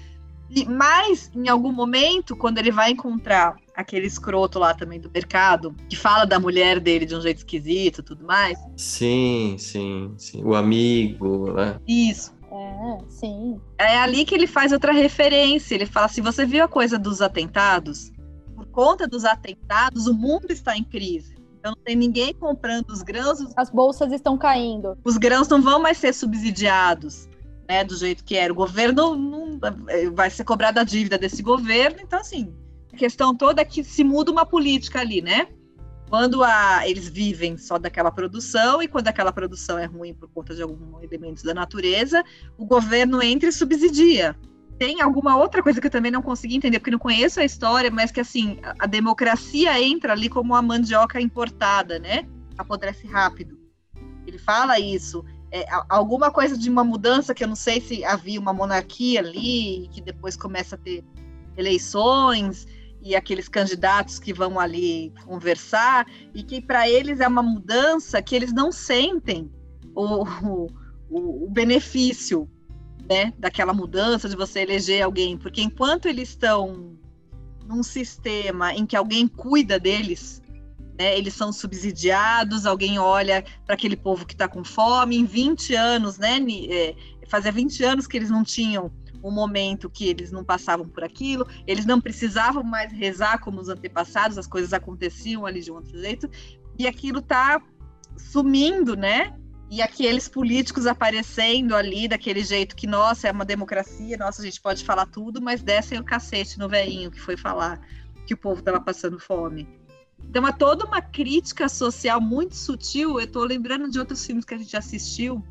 [0.54, 5.74] E, mas, em algum momento, quando ele vai encontrar aquele escroto lá também do mercado,
[5.88, 8.58] que fala da mulher dele de um jeito esquisito e tudo mais.
[8.76, 10.44] Sim, sim, sim.
[10.44, 11.78] O amigo, né?
[11.88, 12.34] Isso.
[12.50, 13.58] É, sim.
[13.78, 15.74] É ali que ele faz outra referência.
[15.74, 18.12] Ele fala assim: você viu a coisa dos atentados?
[18.54, 21.34] Por conta dos atentados, o mundo está em crise.
[21.58, 23.38] Então não tem ninguém comprando os grãos.
[23.56, 24.98] As bolsas estão caindo.
[25.04, 27.28] Os grãos não vão mais ser subsidiados,
[27.72, 27.84] né?
[27.84, 28.52] Do jeito que era.
[28.52, 29.58] O governo não
[30.14, 31.98] vai ser cobrada a dívida desse governo.
[32.02, 32.54] Então, assim,
[32.92, 35.48] a questão toda é que se muda uma política ali, né?
[36.10, 40.54] quando a, eles vivem só daquela produção e quando aquela produção é ruim por conta
[40.54, 42.22] de alguns elementos da natureza,
[42.58, 44.36] o governo entra e subsidia.
[44.78, 47.90] Tem alguma outra coisa que eu também não consegui entender, porque não conheço a história,
[47.90, 52.28] mas que assim, a, a democracia entra ali como uma mandioca importada, né?
[52.58, 53.58] Apodrece rápido.
[54.26, 55.24] Ele fala isso.
[55.54, 59.86] É, alguma coisa de uma mudança que eu não sei se havia uma monarquia ali,
[59.92, 61.04] que depois começa a ter
[61.58, 62.66] eleições
[63.02, 68.34] e aqueles candidatos que vão ali conversar, e que para eles é uma mudança que
[68.34, 69.50] eles não sentem
[69.94, 70.24] o,
[71.10, 72.48] o, o benefício
[73.08, 76.96] né, daquela mudança de você eleger alguém, porque enquanto eles estão
[77.66, 80.41] num sistema em que alguém cuida deles,
[80.98, 85.74] né, eles são subsidiados, alguém olha para aquele povo que está com fome, em 20
[85.74, 86.38] anos, né,
[86.70, 86.94] é,
[87.28, 88.90] fazia 20 anos que eles não tinham
[89.22, 93.68] um momento que eles não passavam por aquilo, eles não precisavam mais rezar como os
[93.68, 96.28] antepassados, as coisas aconteciam ali de um outro jeito,
[96.78, 97.62] e aquilo está
[98.16, 99.36] sumindo, né?
[99.70, 104.60] E aqueles políticos aparecendo ali daquele jeito que, nossa, é uma democracia, nossa, a gente
[104.60, 107.80] pode falar tudo, mas descem o cacete no veinho que foi falar
[108.26, 109.66] que o povo estava passando fome.
[110.28, 113.18] Então é toda uma crítica social muito sutil.
[113.18, 115.44] Eu estou lembrando de outros filmes que a gente assistiu,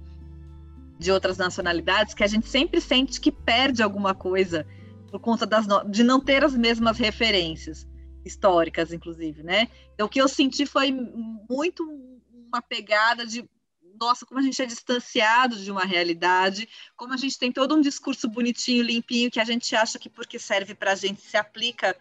[0.98, 4.66] de outras nacionalidades que a gente sempre sente que perde alguma coisa
[5.10, 5.84] por conta das no...
[5.84, 7.88] de não ter as mesmas referências
[8.24, 9.68] históricas, inclusive, né?
[9.94, 10.92] Então, o que eu senti foi
[11.50, 11.84] muito
[12.48, 13.48] uma pegada de
[14.00, 17.82] nossa, como a gente é distanciado de uma realidade, como a gente tem todo um
[17.82, 21.96] discurso bonitinho, limpinho, que a gente acha que porque serve para a gente se aplica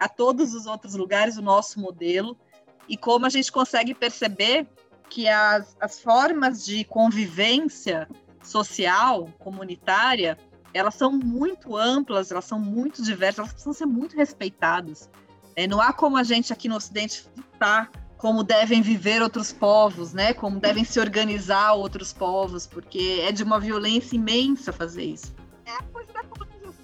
[0.00, 2.36] a todos os outros lugares, o nosso modelo,
[2.88, 4.66] e como a gente consegue perceber
[5.08, 8.08] que as, as formas de convivência
[8.42, 10.38] social, comunitária,
[10.72, 15.10] elas são muito amplas, elas são muito diversas, elas precisam ser muito respeitadas.
[15.54, 20.12] É, não há como a gente aqui no Ocidente citar como devem viver outros povos,
[20.12, 20.34] né?
[20.34, 25.34] Como devem se organizar outros povos, porque é de uma violência imensa fazer isso.
[25.64, 26.22] É a coisa da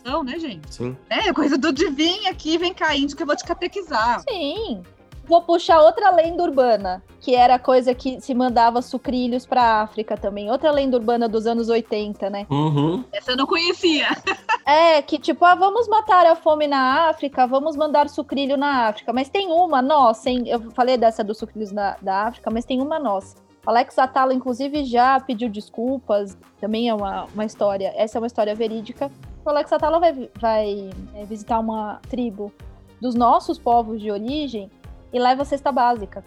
[0.06, 0.74] colonização, né, gente?
[0.74, 0.96] Sim.
[1.10, 4.20] É coisa do divin aqui, vem caindo que eu vou te catequizar.
[4.28, 4.82] Sim.
[5.24, 10.48] Vou puxar outra lenda urbana, que era coisa que se mandava sucrilhos para África também.
[10.52, 12.46] Outra lenda urbana dos anos 80, né?
[12.48, 13.02] Uhum.
[13.12, 14.06] Essa eu não conhecia.
[14.68, 19.12] É, que tipo, ah, vamos matar a fome na África, vamos mandar sucrilho na África.
[19.12, 20.42] Mas tem uma nossa, hein?
[20.44, 23.36] Eu falei dessa dos sucrilhos na, da África, mas tem uma nossa.
[23.64, 26.36] Alex Atala, inclusive, já pediu desculpas.
[26.60, 27.92] Também é uma, uma história.
[27.96, 29.08] Essa é uma história verídica.
[29.46, 32.52] O Alex Atala vai, vai é, visitar uma tribo
[33.00, 34.68] dos nossos povos de origem
[35.12, 36.24] e leva a cesta básica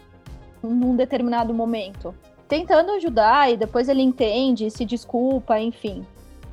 [0.62, 2.14] num determinado momento.
[2.48, 6.04] Tentando ajudar, e depois ele entende, se desculpa, enfim.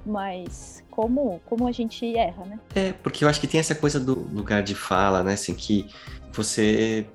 [0.06, 2.60] Mas como, como a gente erra, né?
[2.76, 5.34] É, porque eu acho que tem essa coisa do lugar de fala, né?
[5.34, 5.90] Assim, que
[6.34, 7.08] você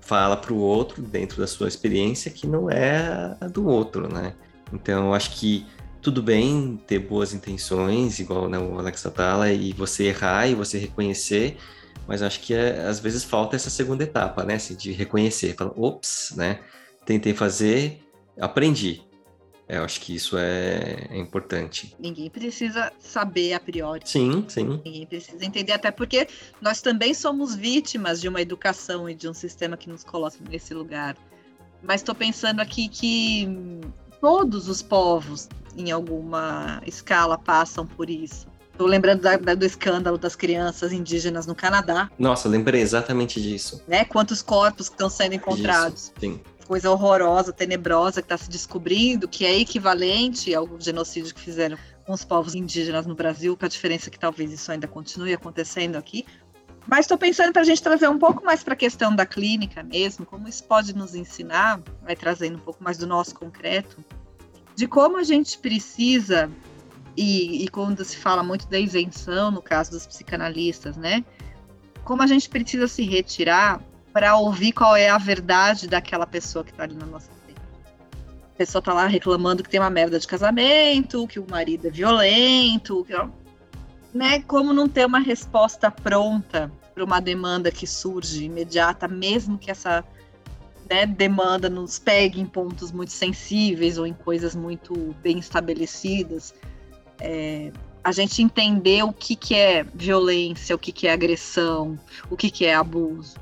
[0.00, 4.34] fala para o outro dentro da sua experiência que não é a do outro, né?
[4.72, 5.66] Então, eu acho que
[6.00, 10.78] tudo bem ter boas intenções, igual né, o Alex Atala, e você errar e você
[10.78, 11.56] reconhecer,
[12.06, 14.54] mas acho que é, às vezes falta essa segunda etapa, né?
[14.54, 16.60] Assim, de reconhecer, falar, ops, né?
[17.04, 18.00] Tentei fazer,
[18.38, 19.02] aprendi.
[19.68, 21.94] É, eu acho que isso é, é, importante.
[21.96, 24.02] Ninguém precisa saber a priori.
[24.04, 24.80] Sim, sim.
[24.84, 26.26] Ninguém precisa entender, até porque
[26.60, 30.74] nós também somos vítimas de uma educação e de um sistema que nos coloca nesse
[30.74, 31.16] lugar.
[31.80, 33.48] Mas estou pensando aqui que
[34.20, 38.46] todos os povos, em alguma escala, passam por isso.
[38.72, 42.10] Estou lembrando da, da, do escândalo das crianças indígenas no Canadá.
[42.18, 43.82] Nossa, lembrei exatamente disso.
[43.86, 44.04] Né?
[44.04, 46.04] Quantos corpos estão sendo encontrados.
[46.04, 51.40] Isso, sim coisa horrorosa, tenebrosa que está se descobrindo, que é equivalente ao genocídio que
[51.40, 55.34] fizeram com os povos indígenas no Brasil, com a diferença que talvez isso ainda continue
[55.34, 56.24] acontecendo aqui.
[56.86, 59.82] Mas estou pensando para a gente trazer um pouco mais para a questão da clínica
[59.82, 63.98] mesmo, como isso pode nos ensinar, vai trazendo um pouco mais do nosso concreto,
[64.74, 66.50] de como a gente precisa,
[67.16, 71.24] e, e quando se fala muito da isenção, no caso dos psicanalistas, né?
[72.04, 73.80] Como a gente precisa se retirar
[74.12, 77.60] para ouvir qual é a verdade daquela pessoa que está ali na nossa frente.
[78.54, 81.90] A pessoa está lá reclamando que tem uma merda de casamento, que o marido é
[81.90, 83.12] violento, que,
[84.12, 84.42] né?
[84.42, 90.04] Como não ter uma resposta pronta para uma demanda que surge imediata, mesmo que essa
[90.88, 96.54] né, demanda nos pegue em pontos muito sensíveis ou em coisas muito bem estabelecidas.
[97.20, 101.98] É, a gente entender o que, que é violência, o que, que é agressão,
[102.30, 103.38] o que, que é abuso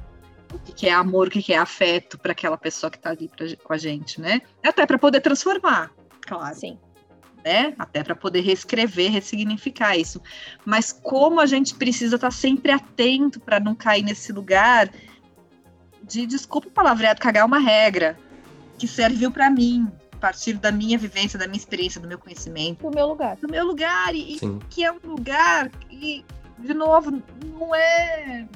[0.52, 3.46] o que é amor, o que é afeto para aquela pessoa que está ali pra,
[3.56, 4.40] com a gente, né?
[4.64, 5.90] Até para poder transformar,
[6.22, 6.54] claro.
[6.54, 6.78] Sim.
[7.48, 7.74] Né?
[7.78, 10.20] Até para poder reescrever, ressignificar isso.
[10.66, 14.90] Mas como a gente precisa estar tá sempre atento para não cair nesse lugar
[16.02, 18.18] de, desculpa o palavreado, cagar uma regra
[18.76, 22.82] que serviu para mim, a partir da minha vivência, da minha experiência, do meu conhecimento.
[22.82, 23.36] Do meu lugar.
[23.36, 26.22] Do meu lugar, e, e que é um lugar que,
[26.58, 27.10] de novo,
[27.58, 28.46] não é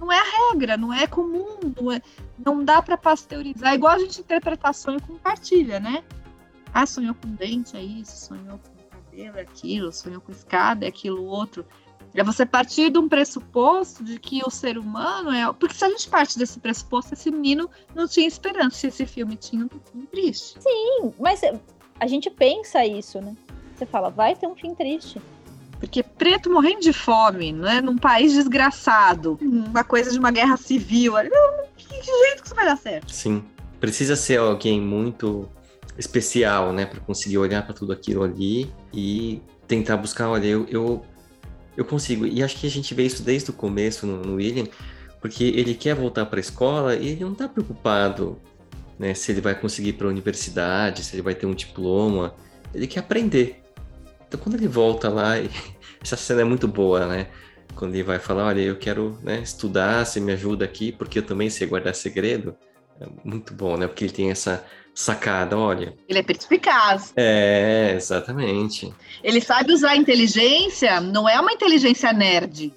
[0.00, 2.00] não é a regra, não é comum, não, é,
[2.42, 3.72] não dá para pasteurizar.
[3.72, 6.02] É igual a gente interpretar sonho com partilha, né?
[6.72, 10.88] Ah, sonhou com dente, é isso, sonhou com cabelo, é aquilo, sonhou com escada, é
[10.88, 11.64] aquilo outro.
[12.14, 15.50] É você partir de um pressuposto de que o ser humano é.
[15.52, 19.34] Porque se a gente parte desse pressuposto, esse menino não tinha esperança se esse filme
[19.36, 20.60] tinha um fim triste.
[20.60, 21.40] Sim, mas
[21.98, 23.34] a gente pensa isso, né?
[23.74, 25.20] Você fala, vai ter um fim triste.
[25.80, 27.80] Porque preto morrendo de fome, né?
[27.80, 31.14] Num país desgraçado, uma coisa de uma guerra civil.
[31.76, 33.10] Que jeito que isso vai dar certo?
[33.10, 33.42] Sim.
[33.80, 35.48] Precisa ser alguém muito
[36.02, 36.84] especial, né?
[36.84, 41.02] para conseguir olhar para tudo aquilo ali e tentar buscar, olha, eu, eu,
[41.76, 42.26] eu consigo.
[42.26, 44.66] E acho que a gente vê isso desde o começo no, no William,
[45.20, 48.38] porque ele quer voltar para a escola e ele não está preocupado
[48.98, 52.34] né, se ele vai conseguir ir para a universidade, se ele vai ter um diploma.
[52.74, 53.62] Ele quer aprender.
[54.26, 55.34] Então quando ele volta lá,
[56.02, 57.28] essa cena é muito boa, né?
[57.74, 61.22] Quando ele vai falar, olha, eu quero né, estudar, você me ajuda aqui, porque eu
[61.22, 62.54] também sei guardar segredo.
[63.00, 63.86] É muito bom, né?
[63.86, 64.64] Porque ele tem essa
[64.94, 65.94] sacada, olha.
[66.08, 67.12] Ele é perspicaz.
[67.16, 68.92] É, exatamente.
[69.22, 72.72] Ele sabe usar a inteligência, não é uma inteligência nerd.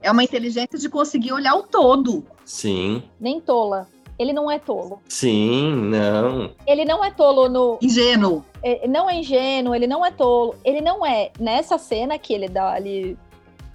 [0.00, 2.24] É uma inteligência de conseguir olhar o todo.
[2.44, 3.02] Sim.
[3.18, 3.88] Nem tola.
[4.18, 5.02] Ele não é tolo.
[5.08, 6.50] Sim, não.
[6.66, 7.78] Ele não é tolo no.
[7.82, 8.42] Ingênuo.
[8.62, 10.54] é, Não é ingênuo, ele não é tolo.
[10.64, 11.30] Ele não é.
[11.38, 13.18] Nessa cena que ele dá ali.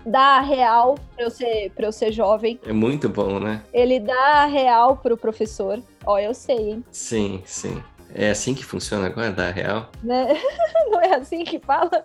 [0.04, 2.60] Dá a real pra eu, ser, pra eu ser jovem.
[2.66, 3.62] É muito bom, né?
[3.72, 5.80] Ele dá a real pro professor.
[6.06, 6.86] Ó, eu sei, hein?
[6.92, 7.82] Sim, sim.
[8.14, 9.90] É assim que funciona agora, da real?
[10.04, 10.34] Né?
[10.92, 12.04] Não é assim que fala?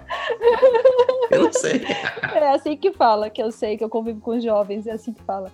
[1.30, 1.82] Eu não sei.
[2.32, 5.22] É assim que fala, que eu sei, que eu convivo com jovens, é assim que
[5.22, 5.50] fala.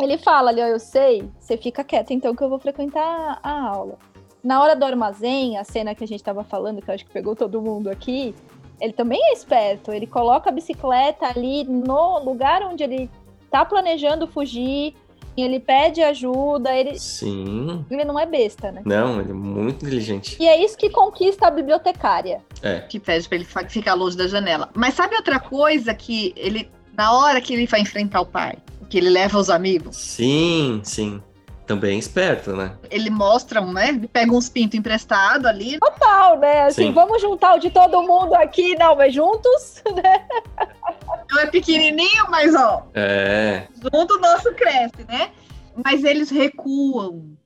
[0.00, 3.68] Ele fala ali, ó, eu sei, você fica quieto então que eu vou frequentar a
[3.68, 3.98] aula.
[4.42, 7.12] Na hora do armazém, a cena que a gente tava falando, que eu acho que
[7.12, 8.34] pegou todo mundo aqui,
[8.80, 13.10] ele também é esperto, ele coloca a bicicleta ali no lugar onde ele
[13.50, 14.94] tá planejando fugir,
[15.42, 17.84] ele pede ajuda, ele, Sim.
[17.90, 18.82] ele não é besta, né?
[18.84, 20.36] Não, ele é muito inteligente.
[20.40, 22.40] E é isso que conquista a bibliotecária.
[22.62, 22.80] É.
[22.80, 24.70] que pede pra ele ficar longe da janela.
[24.74, 28.56] Mas sabe outra coisa que ele, na hora que ele vai enfrentar o pai,
[28.88, 31.20] que ele leva os amigos, Sim, sim.
[31.66, 32.72] Também esperto, né?
[32.90, 33.88] ele mostra, né?
[33.88, 35.78] Ele pega uns pintos emprestados ali.
[35.80, 36.64] Total, né?
[36.64, 36.92] Assim, Sim.
[36.92, 40.26] vamos juntar o de todo mundo aqui, não, mas juntos, né?
[41.54, 43.68] Pequenininho, mas ó, É.
[43.80, 45.32] junto o nosso cresce, né?
[45.84, 47.36] Mas eles recuam.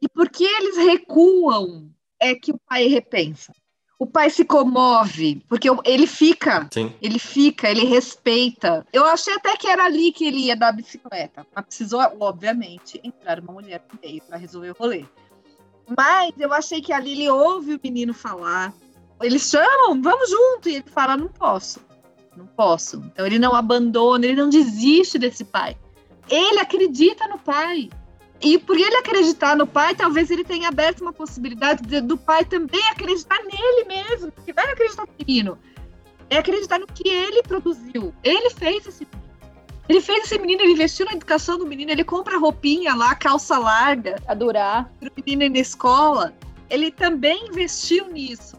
[0.00, 3.52] E porque eles recuam é que o pai repensa.
[3.98, 6.94] O pai se comove, porque ele fica Sim.
[7.00, 8.86] Ele fica, ele respeita.
[8.90, 11.46] Eu achei até que era ali que ele ia dar a bicicleta.
[11.54, 15.04] Mas precisou, obviamente, entrar uma mulher no meio para resolver o rolê.
[15.94, 18.72] Mas eu achei que ali ele ouve o menino falar.
[19.20, 20.70] Eles chamam, vamos junto.
[20.70, 21.91] E ele fala, não posso.
[22.36, 23.02] Não posso.
[23.06, 25.76] Então ele não abandona, ele não desiste desse pai.
[26.30, 27.90] Ele acredita no pai.
[28.40, 32.44] E por ele acreditar no pai, talvez ele tenha aberto uma possibilidade de- do pai
[32.44, 34.32] também acreditar nele mesmo.
[34.32, 35.58] Porque não é acreditar no menino
[36.30, 38.14] é acreditar no que ele produziu.
[38.24, 39.22] Ele fez esse menino.
[39.86, 43.58] Ele fez esse menino, ele investiu na educação do menino, ele compra roupinha lá, calça
[43.58, 44.90] larga, Pra durar.
[44.98, 46.32] para o menino ir na escola.
[46.70, 48.56] Ele também investiu nisso.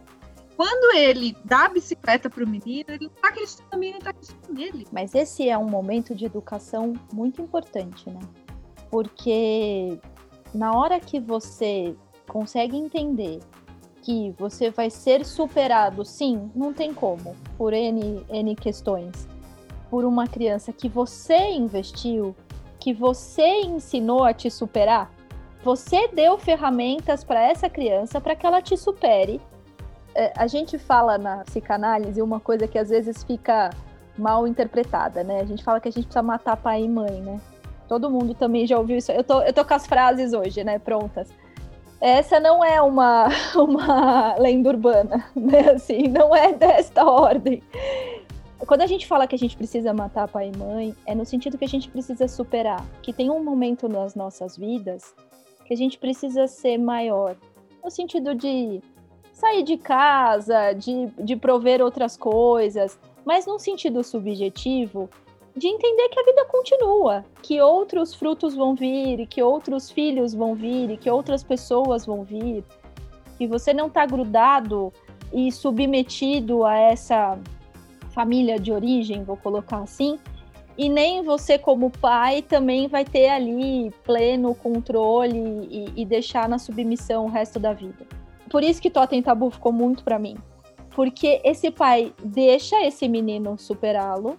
[0.56, 4.00] Quando ele dá a bicicleta para o menino, ele não está acreditando no menino, ele
[4.00, 4.88] está acreditando nele.
[4.92, 8.20] Mas esse é um momento de educação muito importante, né?
[8.92, 9.98] Porque
[10.54, 11.96] na hora que você
[12.28, 13.40] consegue entender
[14.04, 19.28] que você vai ser superado, sim, não tem como, por N, N questões,
[19.90, 22.36] por uma criança que você investiu,
[22.80, 25.12] que você ensinou a te superar,
[25.64, 29.40] você deu ferramentas para essa criança para que ela te supere.
[30.16, 33.72] É, a gente fala na psicanálise uma coisa que às vezes fica
[34.18, 35.42] mal interpretada, né?
[35.42, 37.42] A gente fala que a gente precisa matar pai e mãe, né?
[37.88, 39.12] Todo mundo também já ouviu isso.
[39.12, 40.80] Eu tô, eu tô com as frases hoje, né?
[40.80, 41.30] Prontas.
[42.00, 45.72] Essa não é uma, uma lenda urbana, né?
[45.72, 47.62] Assim, não é desta ordem.
[48.66, 51.58] Quando a gente fala que a gente precisa matar pai e mãe, é no sentido
[51.58, 52.86] que a gente precisa superar.
[53.02, 55.14] Que tem um momento nas nossas vidas
[55.66, 57.36] que a gente precisa ser maior.
[57.84, 58.82] No sentido de
[59.34, 65.10] sair de casa, de, de prover outras coisas, mas num sentido subjetivo,
[65.56, 70.56] de entender que a vida continua, que outros frutos vão vir, que outros filhos vão
[70.56, 72.64] vir, que outras pessoas vão vir,
[73.38, 74.94] que você não está grudado
[75.32, 77.38] e submetido a essa
[78.12, 80.20] família de origem, vou colocar assim,
[80.78, 86.58] e nem você como pai também vai ter ali pleno controle e, e deixar na
[86.58, 88.06] submissão o resto da vida.
[88.54, 90.38] Por isso que Totem Tabu ficou muito para mim,
[90.92, 94.38] porque esse pai deixa esse menino superá-lo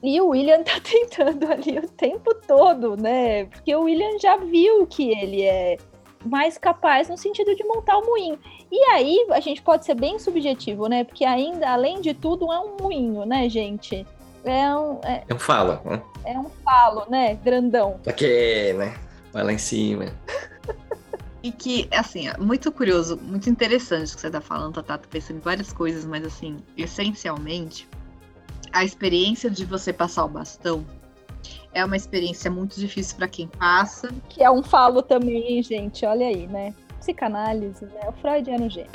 [0.00, 3.46] e o William tá tentando ali o tempo todo, né?
[3.46, 5.76] Porque o William já viu que ele é
[6.24, 8.38] mais capaz no sentido de montar o moinho.
[8.70, 11.02] E aí a gente pode ser bem subjetivo, né?
[11.02, 14.06] Porque ainda, além de tudo, é um moinho, né, gente?
[14.44, 16.00] É um, é, É um fala, né?
[16.24, 17.34] é um falo, né?
[17.42, 17.98] Grandão.
[18.06, 18.94] Aqui, né?
[19.32, 20.04] Vai lá em cima.
[21.48, 25.08] E que, assim, é muito curioso, muito interessante o que você tá falando, Tatá, tô
[25.08, 27.88] pensando em várias coisas, mas assim, essencialmente,
[28.70, 30.84] a experiência de você passar o bastão
[31.72, 34.10] é uma experiência muito difícil para quem passa.
[34.28, 36.04] Que é um falo também, gente.
[36.04, 36.74] Olha aí, né?
[36.98, 38.00] Psicanálise, né?
[38.06, 38.90] O Freud era um gênio.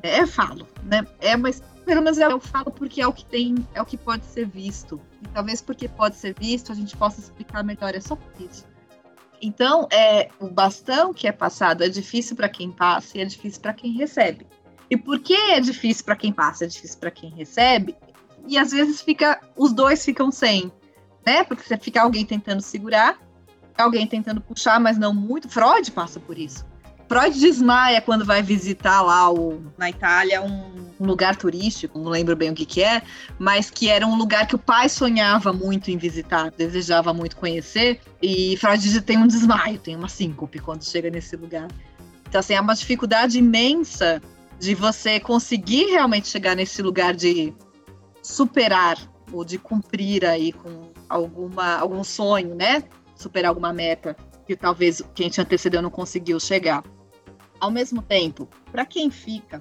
[0.00, 1.04] É falo, né?
[1.20, 1.50] É uma,
[1.84, 5.00] pelo menos eu falo porque é o que tem, é o que pode ser visto.
[5.20, 8.64] E talvez porque pode ser visto, a gente possa explicar melhor, é só por isso.
[9.40, 13.60] Então, é, o bastão que é passado é difícil para quem passa e é difícil
[13.60, 14.46] para quem recebe.
[14.90, 17.96] E por que é difícil para quem passa, é difícil para quem recebe?
[18.46, 20.72] E às vezes fica, os dois ficam sem,
[21.26, 21.44] né?
[21.44, 23.18] Porque você fica alguém tentando segurar,
[23.76, 25.48] alguém tentando puxar, mas não muito.
[25.48, 26.64] Freud passa por isso.
[27.08, 32.36] Freud desmaia quando vai visitar lá o, na Itália um, um, lugar turístico, não lembro
[32.36, 33.02] bem o que, que é,
[33.38, 38.00] mas que era um lugar que o pai sonhava muito em visitar, desejava muito conhecer.
[38.20, 41.68] E Freud tem um desmaio, tem uma síncope quando chega nesse lugar.
[42.28, 44.20] Então, assim, é uma dificuldade imensa
[44.60, 47.54] de você conseguir realmente chegar nesse lugar de
[48.22, 48.98] superar
[49.32, 52.82] ou de cumprir aí com alguma, algum sonho, né?
[53.16, 54.14] Superar alguma meta
[54.46, 56.82] que talvez quem te antecedeu não conseguiu chegar.
[57.60, 59.60] Ao mesmo tempo, para quem fica,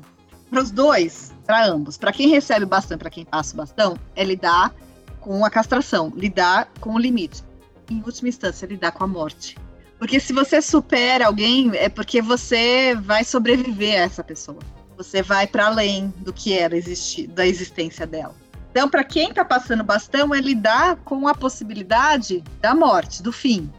[0.50, 4.24] para os dois, para ambos, para quem recebe bastante, para quem passa o bastão, é
[4.24, 4.74] lidar
[5.20, 7.44] com a castração, lidar com o limite.
[7.90, 9.58] Em última instância, lidar com a morte.
[9.98, 14.60] Porque se você supera alguém, é porque você vai sobreviver a essa pessoa.
[14.96, 18.36] Você vai para além do que era existir, da existência dela.
[18.72, 23.72] Então, para quem está passando bastão, é lidar com a possibilidade da morte, do fim.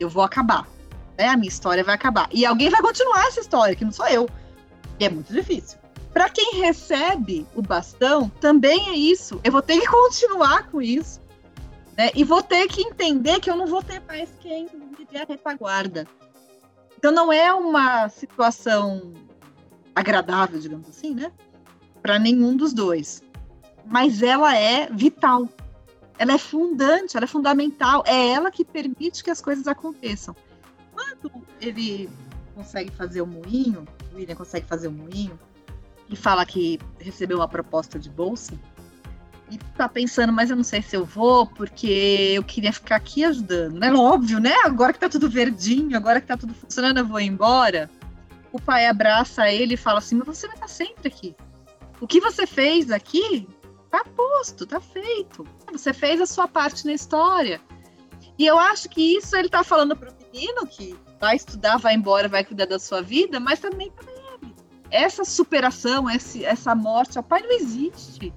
[0.00, 0.66] Eu vou acabar.
[1.22, 1.28] Né?
[1.28, 2.28] A minha história vai acabar.
[2.32, 4.28] E alguém vai continuar essa história, que não sou eu.
[4.98, 5.78] E é muito difícil.
[6.12, 9.40] Para quem recebe o bastão, também é isso.
[9.42, 11.20] Eu vou ter que continuar com isso.
[11.96, 12.10] Né?
[12.14, 15.24] E vou ter que entender que eu não vou ter mais quem me dê a
[15.24, 16.06] retaguarda.
[16.98, 19.12] Então, não é uma situação
[19.94, 21.32] agradável, digamos assim, né?
[22.00, 23.22] Para nenhum dos dois
[23.84, 25.48] mas ela é vital.
[26.18, 28.02] Ela é fundante, ela é fundamental.
[28.06, 30.36] É ela que permite que as coisas aconteçam.
[31.60, 32.08] Ele
[32.54, 35.38] consegue fazer o moinho, o William consegue fazer o moinho,
[36.08, 38.52] e fala que recebeu uma proposta de bolsa,
[39.50, 43.24] e tá pensando, mas eu não sei se eu vou, porque eu queria ficar aqui
[43.24, 43.92] ajudando, né?
[43.92, 44.54] Óbvio, né?
[44.64, 47.90] Agora que tá tudo verdinho, agora que tá tudo funcionando, eu vou embora.
[48.50, 51.36] O pai abraça ele e fala assim: Mas você vai estar sempre aqui.
[52.00, 53.46] O que você fez aqui
[53.92, 55.46] Tá posto, tá feito.
[55.70, 57.60] Você fez a sua parte na história.
[58.38, 62.26] E eu acho que isso ele tá falando pro menino que vai estudar, vai embora,
[62.26, 64.52] vai cuidar da sua vida, mas também para ele.
[64.90, 68.34] Essa superação, esse, essa morte, o pai não existe.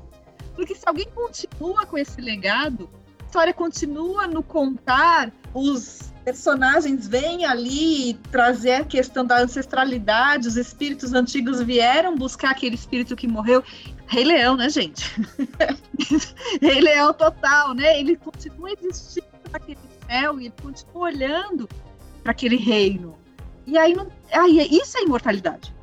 [0.56, 2.88] Porque se alguém continua com esse legado,
[3.24, 10.56] a história continua no contar, os personagens vêm ali trazer a questão da ancestralidade, os
[10.56, 13.64] espíritos antigos vieram buscar aquele espírito que morreu.
[14.06, 15.12] Rei Leão, né, gente?
[16.62, 18.00] Rei Leão total, né?
[18.00, 21.68] Ele continua existindo naquele céu e ele continua olhando
[22.26, 23.16] para aquele reino.
[23.66, 25.74] E aí, não, aí isso é imortalidade.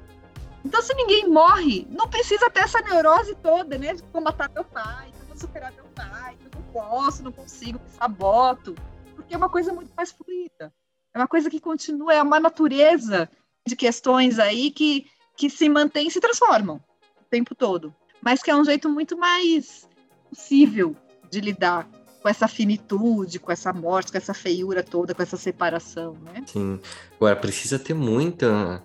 [0.64, 3.94] Então, se ninguém morre, não precisa ter essa neurose toda, né?
[3.94, 7.88] De como matar meu pai, como superar meu pai, eu não posso, não consigo, me
[7.88, 8.74] saboto.
[9.16, 10.72] Porque é uma coisa muito mais fluida.
[11.14, 13.30] É uma coisa que continua, é uma natureza
[13.66, 16.76] de questões aí que, que se mantém e se transformam
[17.20, 19.88] o tempo todo mas que é um jeito muito mais
[20.30, 20.96] possível
[21.28, 21.88] de lidar
[22.22, 26.44] com essa finitude, com essa morte, com essa feiura toda, com essa separação, né?
[26.46, 26.78] Sim.
[27.16, 28.82] Agora precisa ter muita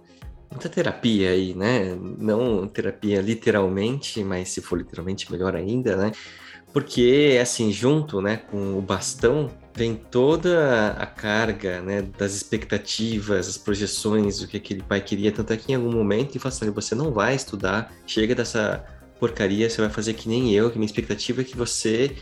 [0.49, 1.95] muita terapia aí, né?
[1.95, 6.11] Não terapia literalmente, mas se for literalmente melhor ainda, né?
[6.73, 13.57] Porque assim, junto, né, com o bastão vem toda a carga, né, das expectativas, as
[13.57, 16.69] projeções, o que aquele pai queria, tanto é que em algum momento ele fala assim,
[16.71, 18.83] você não vai estudar, chega dessa
[19.19, 22.15] porcaria, você vai fazer que nem eu, que minha expectativa é que você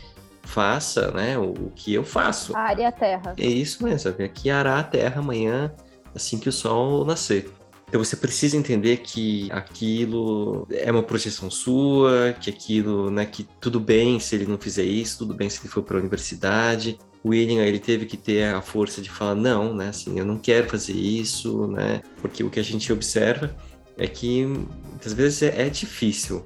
[0.46, 2.56] faça, né, o, o que eu faço.
[2.56, 3.34] Are a terra.
[3.36, 4.24] É isso mesmo, sabe?
[4.24, 5.72] Aqui arar a terra amanhã,
[6.14, 7.50] assim que o sol nascer.
[7.88, 13.78] Então você precisa entender que aquilo é uma projeção sua, que aquilo, né, que tudo
[13.78, 16.98] bem se ele não fizer isso, tudo bem se ele for para a universidade.
[17.22, 20.38] O William, ele teve que ter a força de falar não, né, assim, eu não
[20.38, 23.54] quero fazer isso, né, porque o que a gente observa
[23.96, 26.44] é que muitas vezes é, é difícil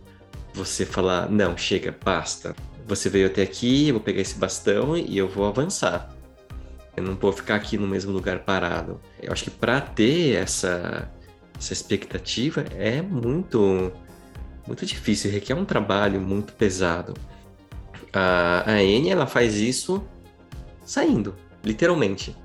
[0.54, 2.54] você falar, não, chega, basta.
[2.90, 6.12] Você veio até aqui, eu vou pegar esse bastão e eu vou avançar.
[6.96, 9.00] Eu não vou ficar aqui no mesmo lugar parado.
[9.22, 11.08] Eu acho que para ter essa,
[11.56, 13.92] essa expectativa é muito
[14.66, 17.14] muito difícil, requer um trabalho muito pesado.
[18.12, 20.04] A, a Anne, ela faz isso
[20.84, 22.36] saindo, literalmente.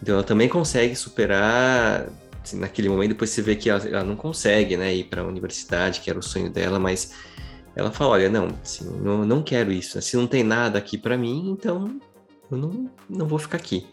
[0.00, 2.06] Então ela também consegue superar
[2.44, 5.24] assim, naquele momento, depois você vê que ela, ela não consegue, né, ir para a
[5.24, 7.12] universidade, que era o sonho dela, mas
[7.76, 10.00] ela fala, olha, não, assim, não, não quero isso, né?
[10.00, 12.00] se não tem nada aqui para mim, então
[12.50, 13.86] eu não, não vou ficar aqui.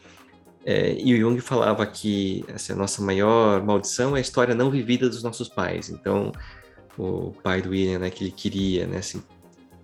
[0.66, 5.10] É, e o Jung falava que essa nossa maior maldição é a história não vivida
[5.10, 5.90] dos nossos pais.
[5.90, 6.32] Então,
[6.98, 9.22] o pai do William, né, que ele queria, né, assim,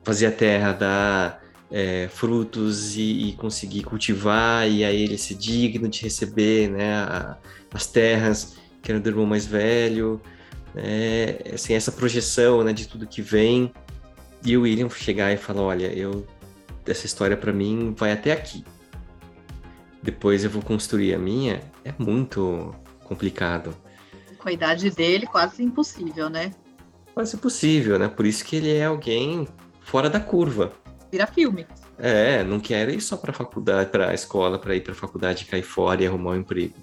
[0.02, 5.90] fazer a terra dar é, frutos e, e, conseguir cultivar, e aí ele ser digno
[5.90, 7.38] de receber, né, a,
[7.74, 10.22] as terras que era do irmão mais velho,
[10.74, 11.38] né?
[11.54, 13.74] assim, essa projeção né, de tudo que vem.
[14.44, 16.26] E o William chegar e falar, olha, eu
[16.88, 18.64] essa história para mim vai até aqui.
[20.02, 22.74] Depois eu vou construir a minha, é muito
[23.04, 23.76] complicado.
[24.38, 26.52] Com a idade dele, quase impossível, né?
[27.14, 28.08] Quase impossível, né?
[28.08, 29.48] Por isso que ele é alguém
[29.82, 30.72] fora da curva.
[31.12, 31.68] Vira filme.
[31.98, 35.64] É, não quer ir só para faculdade, para a escola, para ir para faculdade, cair
[35.64, 36.76] fora e arrumar um emprego.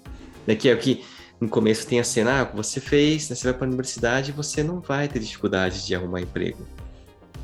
[0.45, 1.03] Daqui é o que
[1.41, 4.63] no começo tem a cena, ah, você fez, né, você vai para a universidade, você
[4.63, 6.65] não vai ter dificuldade de arrumar emprego.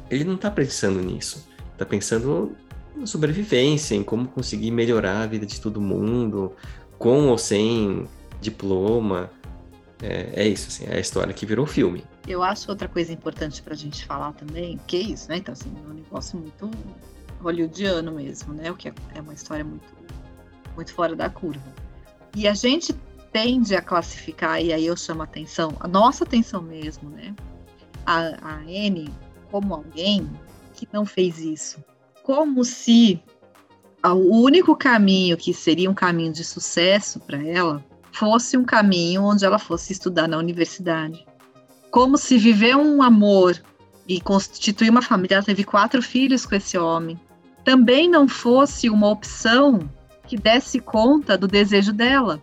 [0.10, 1.48] Ele não está pensando nisso.
[1.72, 2.56] Está pensando
[2.96, 6.54] na sobrevivência, em como conseguir melhorar a vida de todo mundo,
[6.98, 8.08] com ou sem
[8.40, 9.32] diploma.
[10.02, 12.04] É, é isso, assim, é a história que virou filme.
[12.28, 15.38] Eu acho outra coisa importante para a gente falar também, que é isso, né?
[15.38, 16.70] Então, assim, é um negócio muito
[17.42, 18.72] hollywoodiano mesmo, né?
[18.72, 19.86] O que é, é uma história muito,
[20.76, 21.74] muito fora da curva.
[22.36, 22.94] E a gente
[23.32, 27.34] tende a classificar, e aí eu chamo a atenção, a nossa atenção mesmo, né?
[28.06, 29.10] A, a Anne
[29.54, 30.28] como alguém
[30.74, 31.78] que não fez isso.
[32.24, 33.22] Como se
[34.04, 39.46] o único caminho que seria um caminho de sucesso para ela fosse um caminho onde
[39.46, 41.24] ela fosse estudar na universidade.
[41.92, 43.62] Como se viver um amor
[44.08, 47.20] e constituir uma família, ela teve quatro filhos com esse homem,
[47.64, 49.88] também não fosse uma opção
[50.26, 52.42] que desse conta do desejo dela.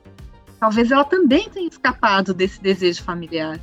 [0.61, 3.59] Talvez ela também tenha escapado desse desejo familiar.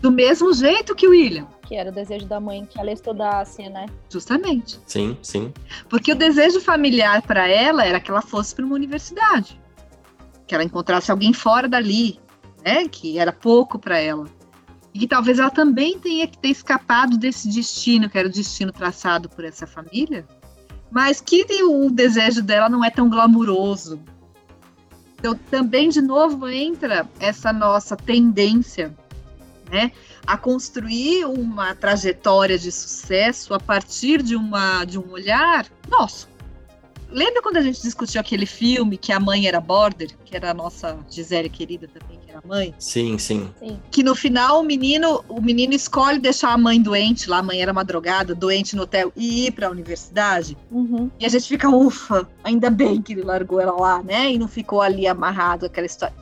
[0.00, 1.57] Do mesmo jeito que o William.
[1.68, 3.84] Que era o desejo da mãe que ela estudasse, né?
[4.10, 4.80] Justamente.
[4.86, 5.52] Sim, sim.
[5.86, 9.60] Porque o desejo familiar para ela era que ela fosse para uma universidade.
[10.46, 12.18] Que ela encontrasse alguém fora dali,
[12.64, 12.88] né?
[12.88, 14.26] Que era pouco para ela.
[14.94, 18.72] E que talvez ela também tenha que ter escapado desse destino, que era o destino
[18.72, 20.26] traçado por essa família,
[20.90, 24.00] mas que o desejo dela não é tão glamuroso.
[25.18, 28.96] Então, também, de novo, entra essa nossa tendência
[29.70, 29.92] né,
[30.28, 36.28] a construir uma trajetória de sucesso a partir de, uma, de um olhar nosso.
[37.10, 40.54] Lembra quando a gente discutiu aquele filme que a mãe era border, que era a
[40.54, 42.74] nossa Gisele querida também, que era mãe?
[42.78, 43.80] Sim, sim, Sim.
[43.90, 47.62] Que no final o menino, o menino escolhe deixar a mãe doente, lá a mãe
[47.62, 50.58] era uma drogada, doente no hotel e ir para a universidade.
[50.70, 51.10] Uhum.
[51.18, 54.30] E a gente fica, ufa, ainda bem que ele largou ela lá, né?
[54.30, 56.14] E não ficou ali amarrado aquela história.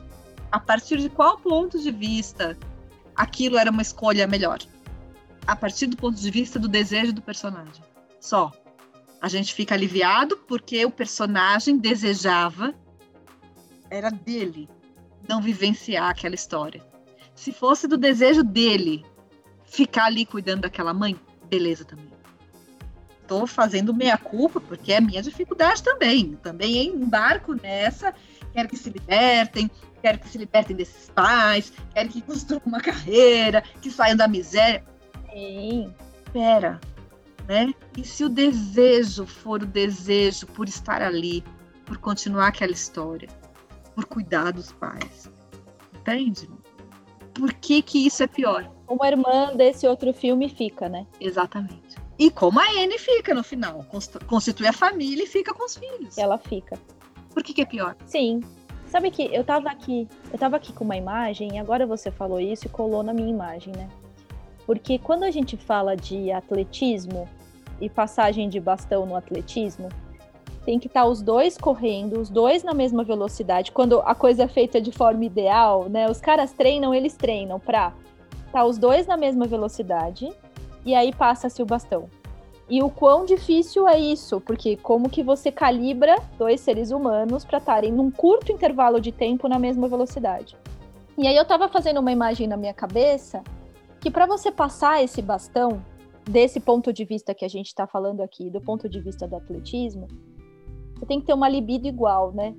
[0.49, 2.57] A partir de qual ponto de vista
[3.17, 4.59] aquilo era uma escolha melhor?
[5.45, 7.83] A partir do ponto de vista do desejo do personagem.
[8.21, 8.51] Só.
[9.19, 12.75] A gente fica aliviado porque o personagem desejava
[13.89, 14.69] era dele
[15.27, 16.85] não vivenciar aquela história.
[17.33, 19.03] Se fosse do desejo dele
[19.65, 22.11] ficar ali cuidando daquela mãe, beleza também.
[23.21, 26.35] Estou fazendo meia culpa porque é minha dificuldade também.
[26.41, 28.13] Também embarco nessa,
[28.53, 29.69] quero que se libertem,
[30.01, 34.83] quero que se libertem desses pais, quero que construam uma carreira, que saiam da miséria.
[35.31, 35.93] Sim.
[36.33, 36.79] Pera,
[37.47, 37.73] né?
[37.97, 41.43] E se o desejo for o desejo por estar ali,
[41.85, 43.29] por continuar aquela história,
[43.95, 45.31] por cuidar dos pais,
[45.93, 46.49] entende?
[47.33, 48.69] Por que que isso é pior?
[48.87, 51.05] Uma irmã desse outro filme fica, né?
[51.19, 51.95] Exatamente.
[52.19, 53.85] E como a Anne fica no final,
[54.25, 56.17] constitui a família e fica com os filhos.
[56.17, 56.79] Ela fica.
[57.31, 57.95] Por que que é pior?
[58.05, 58.41] Sim.
[58.87, 62.39] Sabe que eu tava aqui, eu tava aqui com uma imagem e agora você falou
[62.39, 63.89] isso e colou na minha imagem, né?
[64.65, 67.27] Porque quando a gente fala de atletismo
[67.81, 69.89] e passagem de bastão no atletismo,
[70.65, 73.71] tem que estar tá os dois correndo, os dois na mesma velocidade.
[73.71, 76.09] Quando a coisa é feita de forma ideal, né?
[76.09, 77.93] Os caras treinam, eles treinam pra
[78.51, 80.29] tá os dois na mesma velocidade
[80.85, 82.09] e aí passa-se o bastão.
[82.69, 87.59] E o quão difícil é isso, porque como que você calibra dois seres humanos para
[87.59, 90.57] estarem num curto intervalo de tempo na mesma velocidade.
[91.17, 93.41] E aí eu tava fazendo uma imagem na minha cabeça
[94.01, 95.81] que para você passar esse bastão,
[96.29, 99.37] desse ponto de vista que a gente está falando aqui, do ponto de vista do
[99.37, 100.07] atletismo,
[100.93, 102.53] você tem que ter uma libido igual, né?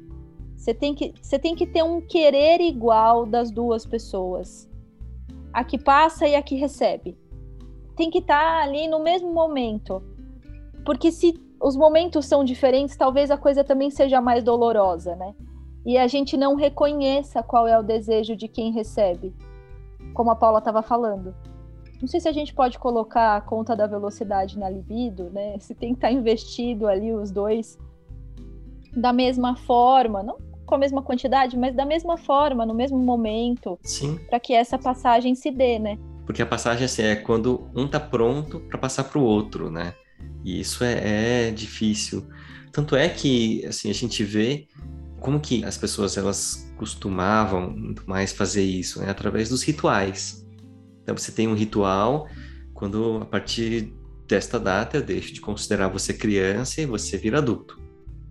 [0.57, 4.69] Você tem que, você tem que ter um querer igual das duas pessoas.
[5.53, 7.17] A que passa e a que recebe
[7.99, 10.01] tem que estar tá ali no mesmo momento.
[10.87, 15.35] Porque se os momentos são diferentes, talvez a coisa também seja mais dolorosa, né?
[15.85, 19.35] E a gente não reconheça qual é o desejo de quem recebe,
[20.15, 21.35] como a Paula estava falando.
[22.01, 25.59] Não sei se a gente pode colocar a conta da velocidade na libido, né?
[25.59, 27.77] Se tem que estar tá investido ali os dois
[28.97, 33.79] da mesma forma, não com a mesma quantidade, mas da mesma forma, no mesmo momento,
[34.29, 35.99] para que essa passagem se dê, né?
[36.29, 39.95] Porque a passagem assim, é quando um tá pronto para passar para o outro, né?
[40.45, 42.29] E isso é, é, difícil.
[42.71, 44.69] Tanto é que assim a gente vê
[45.21, 49.09] como que as pessoas elas costumavam muito mais fazer isso, né?
[49.09, 50.47] Através dos rituais.
[51.03, 52.29] Então você tem um ritual
[52.75, 53.95] quando a partir
[54.27, 57.81] desta data eu deixo de considerar você criança e você vira adulto.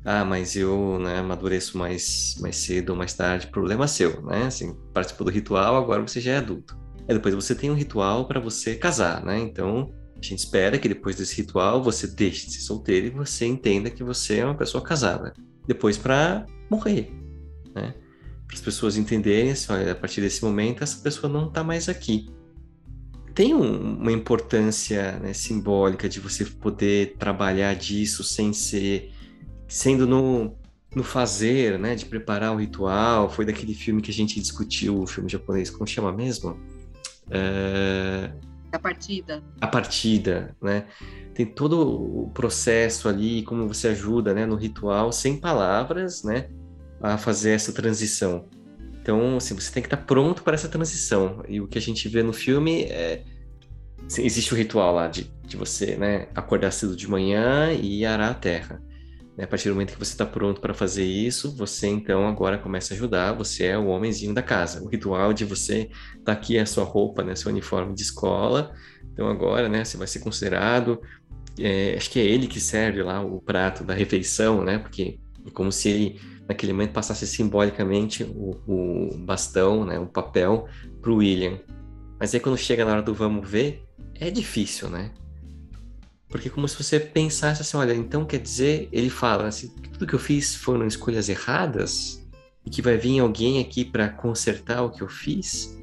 [0.05, 4.45] ah, mas eu né, amadureço mais, mais cedo ou mais tarde, problema seu, né?
[4.45, 6.85] Assim, participou do ritual, agora você já é adulto.
[7.07, 9.39] Aí depois você tem um ritual para você casar, né?
[9.39, 13.45] Então, a gente espera que depois desse ritual você deixe de ser solteiro e você
[13.45, 15.33] entenda que você é uma pessoa casada.
[15.65, 17.11] Depois para morrer,
[17.73, 17.93] né?
[18.45, 21.87] Para as pessoas entenderem, assim, olha, a partir desse momento essa pessoa não está mais
[21.87, 22.29] aqui.
[23.33, 29.11] Tem um, uma importância né, simbólica de você poder trabalhar disso sem ser
[29.67, 30.57] sendo no,
[30.95, 33.29] no fazer, né, de preparar o ritual.
[33.29, 36.57] Foi daquele filme que a gente discutiu, o filme japonês, como chama mesmo?
[37.29, 38.31] É...
[38.71, 39.43] A partida.
[39.61, 40.85] A partida, né?
[41.33, 46.49] Tem todo o processo ali, como você ajuda, né, no ritual, sem palavras, né,
[47.01, 48.45] a fazer essa transição.
[49.01, 51.43] Então, assim, você tem que estar pronto para essa transição.
[51.47, 53.23] E o que a gente vê no filme é
[54.17, 58.33] existe o ritual lá de, de você, né, acordar cedo de manhã e arar a
[58.33, 58.81] terra.
[59.37, 59.43] Né?
[59.43, 62.93] A partir do momento que você está pronto para fazer isso, você então agora começa
[62.93, 64.83] a ajudar, você é o homenzinho da casa.
[64.83, 65.89] O ritual de você
[66.25, 68.73] tá aqui a sua roupa, né, seu uniforme de escola.
[69.13, 70.99] Então agora, né, você vai ser considerado,
[71.59, 74.79] é, acho que é ele que serve lá o prato da refeição, né?
[74.79, 80.67] Porque é como se ele naquele momento passasse simbolicamente o, o bastão, né, o papel
[81.01, 81.59] para o William.
[82.19, 83.83] Mas aí quando chega na hora do vamos ver,
[84.15, 85.11] é difícil, né?
[86.29, 90.13] Porque como se você pensasse assim, olha, então quer dizer, ele fala assim, tudo que
[90.13, 92.25] eu fiz foram escolhas erradas
[92.65, 95.77] e que vai vir alguém aqui para consertar o que eu fiz.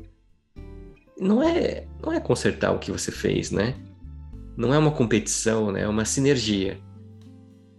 [1.19, 3.75] Não é, não é consertar o que você fez, né?
[4.57, 5.83] Não é uma competição, né?
[5.83, 6.79] É uma sinergia.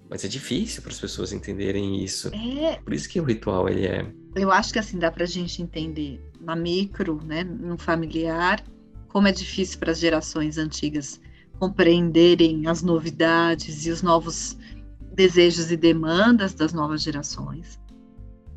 [0.10, 2.32] Mas é difícil para as pessoas entenderem isso.
[2.34, 2.78] É...
[2.78, 4.06] Por isso que o ritual ele é.
[4.36, 8.64] Eu acho que assim dá para a gente entender na micro, né, no familiar,
[9.08, 11.20] como é difícil para as gerações antigas
[11.60, 14.58] compreenderem as novidades e os novos
[15.14, 17.80] desejos e demandas das novas gerações.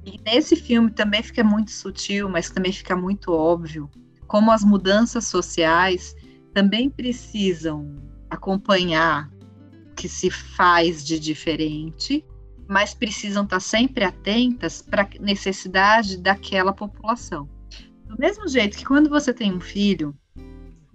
[0.05, 3.91] E nesse filme também fica muito sutil, mas também fica muito óbvio
[4.27, 6.15] como as mudanças sociais
[6.53, 7.97] também precisam
[8.31, 9.31] acompanhar
[9.91, 12.25] o que se faz de diferente,
[12.69, 17.49] mas precisam estar sempre atentas para a necessidade daquela população.
[18.07, 20.15] Do mesmo jeito que quando você tem um filho,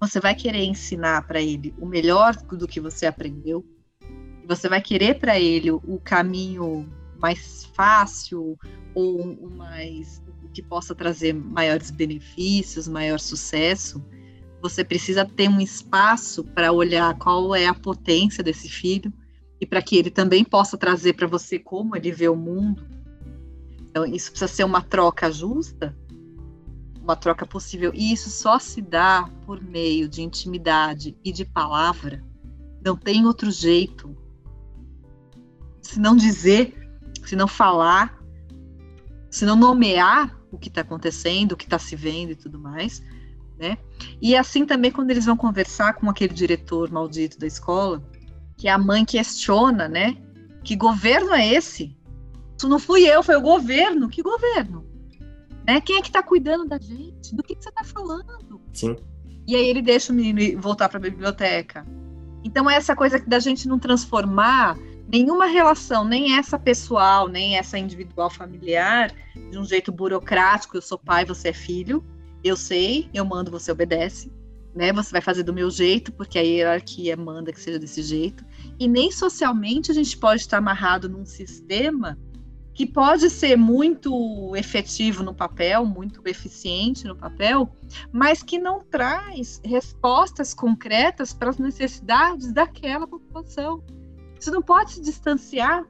[0.07, 3.65] você vai querer ensinar para ele o melhor do que você aprendeu,
[4.45, 8.57] você vai querer para ele o caminho mais fácil
[8.93, 10.21] ou o mais
[10.53, 14.03] que possa trazer maiores benefícios, maior sucesso.
[14.61, 19.11] Você precisa ter um espaço para olhar qual é a potência desse filho
[19.59, 22.85] e para que ele também possa trazer para você como ele vê o mundo.
[23.81, 25.95] Então, isso precisa ser uma troca justa
[27.03, 27.91] uma troca possível.
[27.93, 32.23] E isso só se dá por meio de intimidade e de palavra.
[32.83, 34.15] Não tem outro jeito.
[35.81, 36.89] Se não dizer,
[37.25, 38.17] se não falar,
[39.29, 43.03] se não nomear o que está acontecendo, o que está se vendo e tudo mais.
[43.59, 43.77] Né?
[44.21, 48.01] E assim também quando eles vão conversar com aquele diretor maldito da escola,
[48.57, 50.17] que a mãe questiona, né?
[50.63, 51.97] Que governo é esse?
[52.57, 54.07] Isso não fui eu, foi o governo.
[54.07, 54.92] Que governo?
[55.65, 55.79] Né?
[55.81, 57.33] Quem é que está cuidando da gente?
[57.33, 58.61] Do que, que você está falando?
[58.73, 58.95] Sim.
[59.47, 61.85] E aí ele deixa o menino voltar para a biblioteca.
[62.43, 67.77] Então é essa coisa da gente não transformar nenhuma relação, nem essa pessoal, nem essa
[67.77, 69.11] individual familiar,
[69.51, 70.77] de um jeito burocrático.
[70.77, 72.03] Eu sou pai, você é filho.
[72.43, 74.31] Eu sei, eu mando, você obedece.
[74.75, 74.91] Né?
[74.91, 78.43] Você vai fazer do meu jeito, porque a hierarquia manda que seja desse jeito.
[78.79, 82.17] E nem socialmente a gente pode estar amarrado num sistema
[82.73, 87.69] que pode ser muito efetivo no papel, muito eficiente no papel,
[88.11, 93.83] mas que não traz respostas concretas para as necessidades daquela população.
[94.39, 95.85] Isso não pode se distanciar,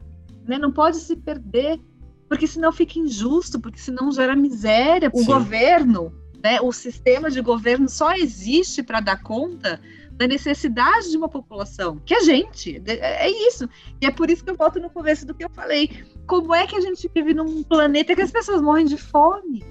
[0.46, 0.58] né?
[0.58, 1.80] não pode se perder,
[2.28, 5.10] porque senão fica injusto, porque senão gera miséria.
[5.14, 5.26] O Sim.
[5.26, 6.14] governo,
[6.44, 6.60] né?
[6.60, 9.80] o sistema de governo só existe para dar conta
[10.16, 13.68] da necessidade de uma população, que é gente, é isso.
[14.01, 15.89] E é por isso que eu volto no começo do que eu falei.
[16.28, 19.64] Como é que a gente vive num planeta que as pessoas morrem de fome?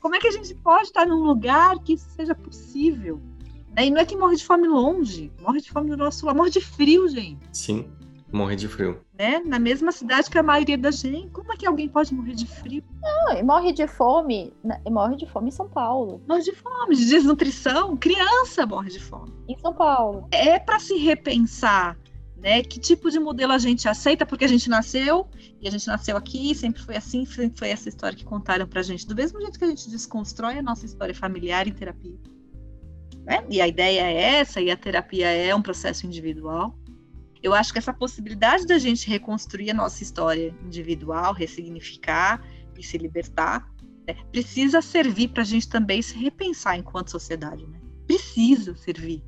[0.00, 3.20] Como é que a gente pode estar num lugar que isso seja possível?
[3.74, 3.86] Né?
[3.86, 6.50] E não é que morre de fome longe, morre de fome no nosso lado, morre
[6.50, 7.40] de frio, gente.
[7.52, 7.90] Sim.
[8.32, 9.00] Morrer de frio.
[9.18, 9.40] Né?
[9.40, 11.30] Na mesma cidade que a maioria da gente.
[11.30, 12.84] Como é que alguém pode morrer de frio?
[13.00, 14.52] Não, e morre de fome.
[14.84, 16.22] E morre de fome em São Paulo.
[16.28, 17.96] Morre de fome, de desnutrição.
[17.96, 19.32] Criança morre de fome.
[19.48, 20.28] Em São Paulo.
[20.30, 21.96] É para se repensar.
[22.36, 22.62] Né?
[22.62, 25.26] Que tipo de modelo a gente aceita porque a gente nasceu
[25.60, 28.82] e a gente nasceu aqui, sempre foi assim, sempre foi essa história que contaram pra
[28.82, 29.06] gente.
[29.06, 32.16] Do mesmo jeito que a gente desconstrói a nossa história familiar em terapia.
[33.24, 33.44] Né?
[33.50, 36.78] E a ideia é essa, e a terapia é um processo individual
[37.42, 42.42] Eu acho que essa possibilidade da gente reconstruir a nossa história individual, ressignificar
[42.76, 43.68] e se libertar,
[44.06, 47.78] né, precisa servir para a gente também se repensar enquanto sociedade, né?
[48.06, 49.22] Precisa servir,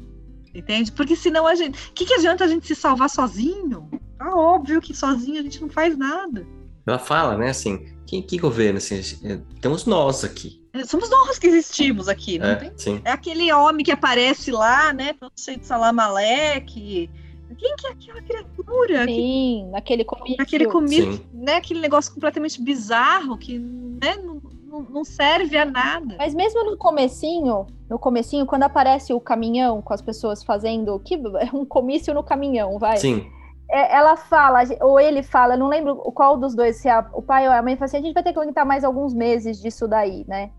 [0.55, 0.91] entende?
[0.93, 3.89] Porque senão a gente, o que, que adianta a gente se salvar sozinho?
[4.19, 6.47] Tá óbvio que sozinho a gente não faz nada.
[6.87, 8.79] Ela fala, né, assim, quem que governa?
[8.79, 10.61] Assim, é, temos nós aqui.
[10.73, 12.73] É, somos nós que existimos aqui, não é, tem?
[12.77, 13.03] Sim.
[13.05, 17.11] É aquele homem que aparece lá, né, todo cheio de salamaleque.
[17.57, 19.05] Quem que é aquela criatura?
[19.05, 19.71] Sim, que...
[19.71, 20.37] naquele comício.
[20.39, 26.17] Naquele comício, né, aquele negócio completamente bizarro que, né, não, não serve a nada.
[26.19, 31.21] Mas mesmo no comecinho, no comecinho, quando aparece o caminhão com as pessoas fazendo que
[31.53, 32.97] um comício no caminhão, vai.
[32.97, 33.27] Sim.
[33.69, 37.47] É, ela fala, ou ele fala, não lembro qual dos dois, se é o pai
[37.47, 39.87] ou a mãe, fala assim, a gente vai ter que aguentar mais alguns meses disso
[39.87, 40.51] daí, né?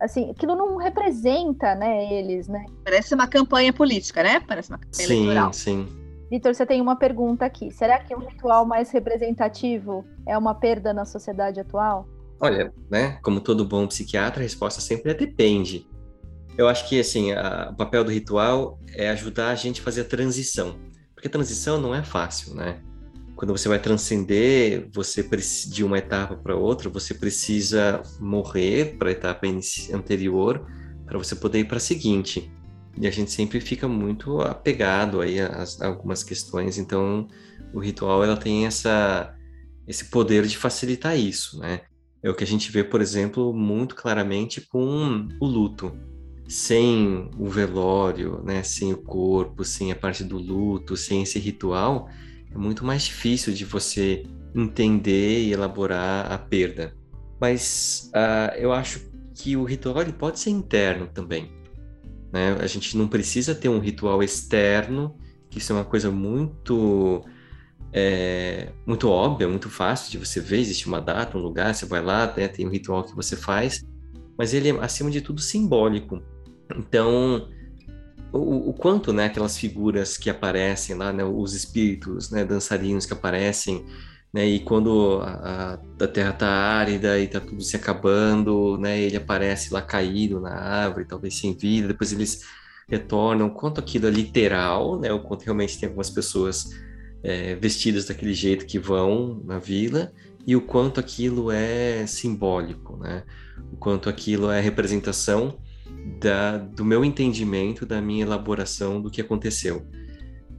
[0.00, 2.64] Assim, aquilo não representa, né, eles, né?
[2.84, 4.40] Parece uma campanha política, né?
[4.40, 5.52] Parece uma campanha sim, eleitoral.
[5.52, 5.88] Sim,
[6.34, 7.70] Vitor, você tem uma pergunta aqui.
[7.70, 12.08] Será que um ritual mais representativo é uma perda na sociedade atual?
[12.40, 15.86] Olha, né, como todo bom psiquiatra, a resposta sempre é depende.
[16.58, 20.02] Eu acho que, assim, a, o papel do ritual é ajudar a gente a fazer
[20.02, 20.76] a transição
[21.24, 22.82] porque transição não é fácil, né?
[23.34, 25.26] Quando você vai transcender, você
[25.70, 29.46] de uma etapa para outra, você precisa morrer para a etapa
[29.90, 30.66] anterior
[31.06, 32.52] para você poder ir para a seguinte.
[32.96, 37.26] E a gente sempre fica muito apegado aí a, a, algumas questões, então
[37.72, 39.34] o ritual ela tem essa
[39.86, 41.82] esse poder de facilitar isso, né?
[42.22, 45.92] É o que a gente vê, por exemplo, muito claramente com o luto
[46.48, 52.08] sem o velório, né, sem o corpo, sem a parte do luto, sem esse ritual,
[52.54, 54.24] é muito mais difícil de você
[54.54, 56.94] entender e elaborar a perda.
[57.40, 59.00] Mas uh, eu acho
[59.34, 61.50] que o ritual ele pode ser interno também.
[62.34, 62.56] Né?
[62.58, 65.16] A gente não precisa ter um ritual externo,
[65.48, 67.24] que isso é uma coisa muito
[67.92, 70.58] é, muito óbvia, muito fácil de você ver.
[70.58, 73.84] Existe uma data, um lugar, você vai lá, né, tem um ritual que você faz,
[74.36, 76.20] mas ele é acima de tudo simbólico.
[76.76, 77.48] Então,
[78.32, 83.12] o, o, quanto, né, aquelas figuras que aparecem lá, né, os espíritos, né, dançarinos que
[83.12, 83.86] aparecem,
[84.34, 89.16] né, e quando a, a Terra está árida e está tudo se acabando, né, ele
[89.16, 92.42] aparece lá caído na árvore, talvez sem vida, depois eles
[92.88, 96.70] retornam, quanto aquilo é literal, né, o quanto realmente tem algumas pessoas
[97.22, 100.12] é, vestidas daquele jeito que vão na vila,
[100.44, 103.22] e o quanto aquilo é simbólico, né,
[103.72, 105.60] o quanto aquilo é representação
[106.20, 109.86] da, do meu entendimento, da minha elaboração do que aconteceu.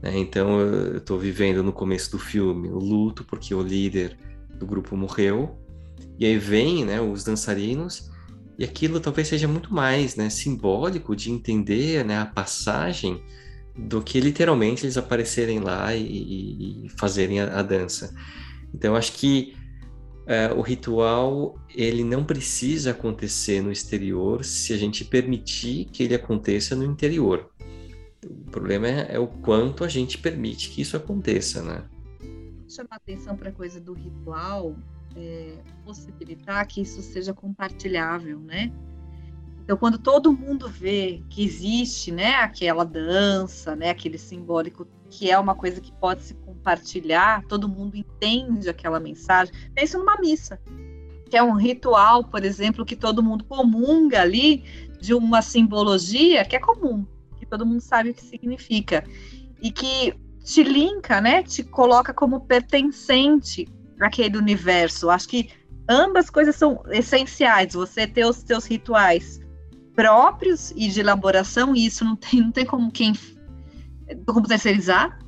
[0.02, 0.18] Né?
[0.18, 4.16] Então, eu estou vivendo no começo do filme o luto, porque o líder
[4.58, 5.58] do grupo morreu,
[6.18, 8.10] e aí vem né, os dançarinos,
[8.58, 13.22] e aquilo talvez seja muito mais né, simbólico de entender né, a passagem
[13.76, 18.14] do que literalmente eles aparecerem lá e, e, fazerem a, a dança.
[18.72, 19.54] Então, acho que
[20.26, 26.14] é, o ritual ele não precisa acontecer no exterior se a gente permitir que ele
[26.14, 27.50] aconteça no interior.
[28.28, 31.84] O problema é, é o quanto a gente permite que isso aconteça, né?
[32.68, 34.76] Chamar atenção para a coisa do ritual,
[35.16, 35.52] é,
[35.84, 38.72] possibilitar que isso seja compartilhável, né?
[39.62, 45.36] Então, quando todo mundo vê que existe, né, aquela dança, né, aquele simbólico, que é
[45.36, 49.52] uma coisa que pode se compartilhar, todo mundo entende aquela mensagem.
[49.74, 50.60] Pensa numa missa,
[51.28, 54.64] que é um ritual, por exemplo, que todo mundo comunga ali
[55.00, 57.04] de uma simbologia que é comum,
[57.46, 59.04] que todo mundo sabe o que significa
[59.62, 63.66] e que te linka, né, te coloca como pertencente
[64.00, 65.10] àquele universo.
[65.10, 65.50] Acho que
[65.88, 67.74] ambas coisas são essenciais.
[67.74, 69.40] Você ter os seus rituais
[69.94, 73.14] próprios e de elaboração, e isso não tem, não tem como quem
[74.24, 75.18] como terceirizar,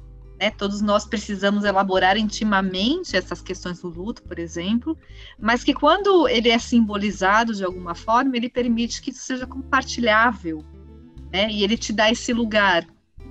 [0.41, 0.51] né?
[0.51, 4.97] Todos nós precisamos elaborar intimamente essas questões do luto, por exemplo,
[5.39, 10.65] mas que quando ele é simbolizado de alguma forma, ele permite que isso seja compartilhável,
[11.33, 11.51] né?
[11.51, 12.87] E ele te dá esse lugar.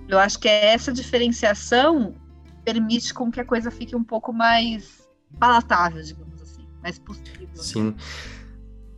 [0.07, 2.15] Eu acho que é essa diferenciação
[2.63, 5.07] permite com que a coisa fique um pouco mais
[5.39, 7.47] palatável, digamos assim, mais possível.
[7.53, 7.95] Sim.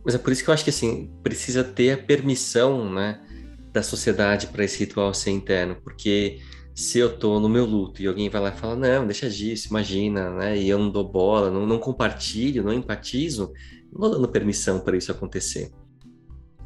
[0.04, 3.20] Mas é por isso que eu acho que assim precisa ter a permissão, né,
[3.72, 6.40] da sociedade para esse ritual ser interno, porque
[6.74, 9.68] se eu tô no meu luto e alguém vai lá e fala não, deixa disso,
[9.68, 13.52] imagina, né, e eu não dou bola, não, não compartilho, não empatizo,
[13.92, 15.70] não dando permissão para isso acontecer.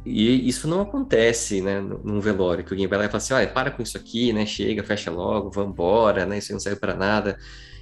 [0.05, 3.47] E isso não acontece, né, num velório, que alguém vai lá e fala assim, olha,
[3.47, 6.93] para com isso aqui, né, chega, fecha logo, vamos embora, né, isso não serve para
[6.93, 7.39] nada.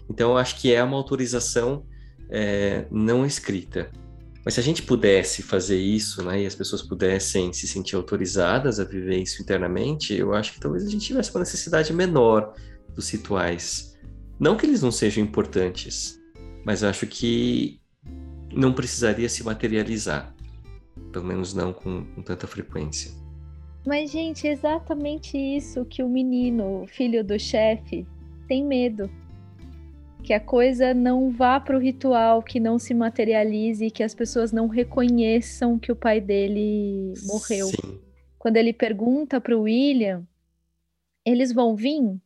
[0.09, 1.85] Então, eu acho que é uma autorização
[2.29, 3.91] é, não escrita.
[4.45, 8.79] Mas se a gente pudesse fazer isso, né, e as pessoas pudessem se sentir autorizadas
[8.79, 12.53] a viver isso internamente, eu acho que talvez a gente tivesse uma necessidade menor
[12.95, 13.97] dos rituais.
[14.39, 16.19] Não que eles não sejam importantes,
[16.65, 17.81] mas acho que
[18.53, 20.32] não precisaria se materializar.
[21.11, 23.11] Pelo menos não com, com tanta frequência.
[23.85, 28.07] Mas, gente, é exatamente isso que o menino, filho do chefe,
[28.47, 29.09] tem medo.
[30.23, 34.53] Que a coisa não vá para o ritual, que não se materialize, que as pessoas
[34.53, 37.67] não reconheçam que o pai dele morreu.
[37.67, 37.99] Sim.
[38.39, 40.25] Quando ele pergunta para o William,
[41.25, 42.21] eles vão vir?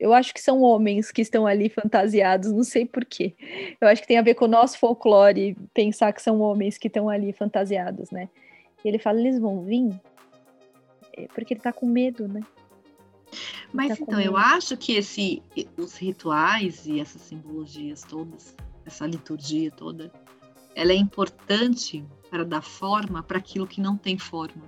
[0.00, 3.34] Eu acho que são homens que estão ali fantasiados, não sei porquê.
[3.78, 6.88] Eu acho que tem a ver com o nosso folclore pensar que são homens que
[6.88, 8.30] estão ali fantasiados, né?
[8.82, 9.92] E ele fala, eles vão vir?
[11.12, 12.40] É porque ele tá com medo, né?
[13.74, 15.42] Mas tá então, eu acho que esse,
[15.76, 20.10] os rituais e essas simbologias todas, essa liturgia toda,
[20.74, 24.62] ela é importante para dar forma para aquilo que não tem forma.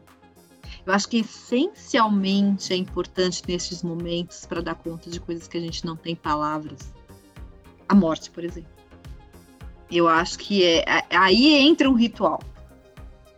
[0.84, 5.60] Eu acho que essencialmente é importante nesses momentos para dar conta de coisas que a
[5.60, 6.92] gente não tem palavras.
[7.88, 8.70] A morte, por exemplo.
[9.90, 12.40] Eu acho que é aí entra um ritual,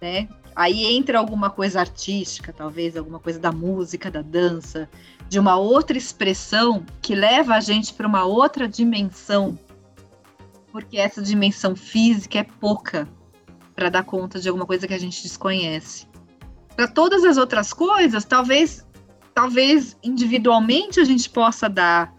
[0.00, 0.28] né?
[0.56, 4.88] Aí entra alguma coisa artística, talvez alguma coisa da música, da dança,
[5.28, 9.58] de uma outra expressão que leva a gente para uma outra dimensão,
[10.70, 13.08] porque essa dimensão física é pouca
[13.74, 16.06] para dar conta de alguma coisa que a gente desconhece.
[16.76, 18.84] Para todas as outras coisas, talvez,
[19.32, 22.12] talvez individualmente a gente possa dar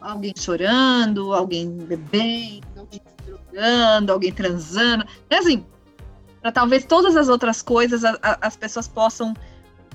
[0.00, 5.04] alguém chorando, alguém bebendo, alguém drogando, alguém transando.
[5.28, 5.64] É assim,
[6.40, 9.34] para talvez todas as outras coisas a, a, as pessoas possam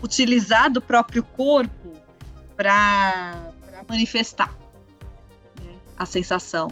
[0.02, 1.94] utilizar do próprio corpo
[2.56, 3.52] para
[3.88, 4.54] manifestar
[5.62, 6.70] né, a sensação.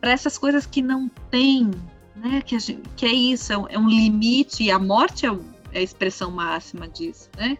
[0.00, 1.70] Para essas coisas que não tem,
[2.16, 5.30] né, que, gente, que é isso, é um, é um, limite, e a morte é,
[5.72, 7.58] é a expressão máxima disso, né?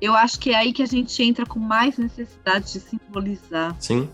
[0.00, 3.76] Eu acho que é aí que a gente entra com mais necessidade de simbolizar.
[3.78, 4.08] Sim.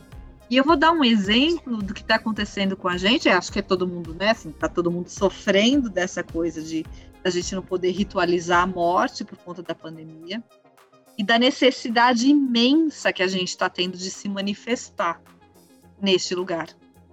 [0.51, 3.29] E eu vou dar um exemplo do que está acontecendo com a gente.
[3.29, 4.31] Eu acho que é todo mundo, né?
[4.31, 6.85] Assim, tá todo mundo sofrendo dessa coisa de
[7.25, 10.43] a gente não poder ritualizar a morte por conta da pandemia
[11.19, 15.21] e da necessidade imensa que a gente está tendo de se manifestar
[16.01, 16.69] neste lugar,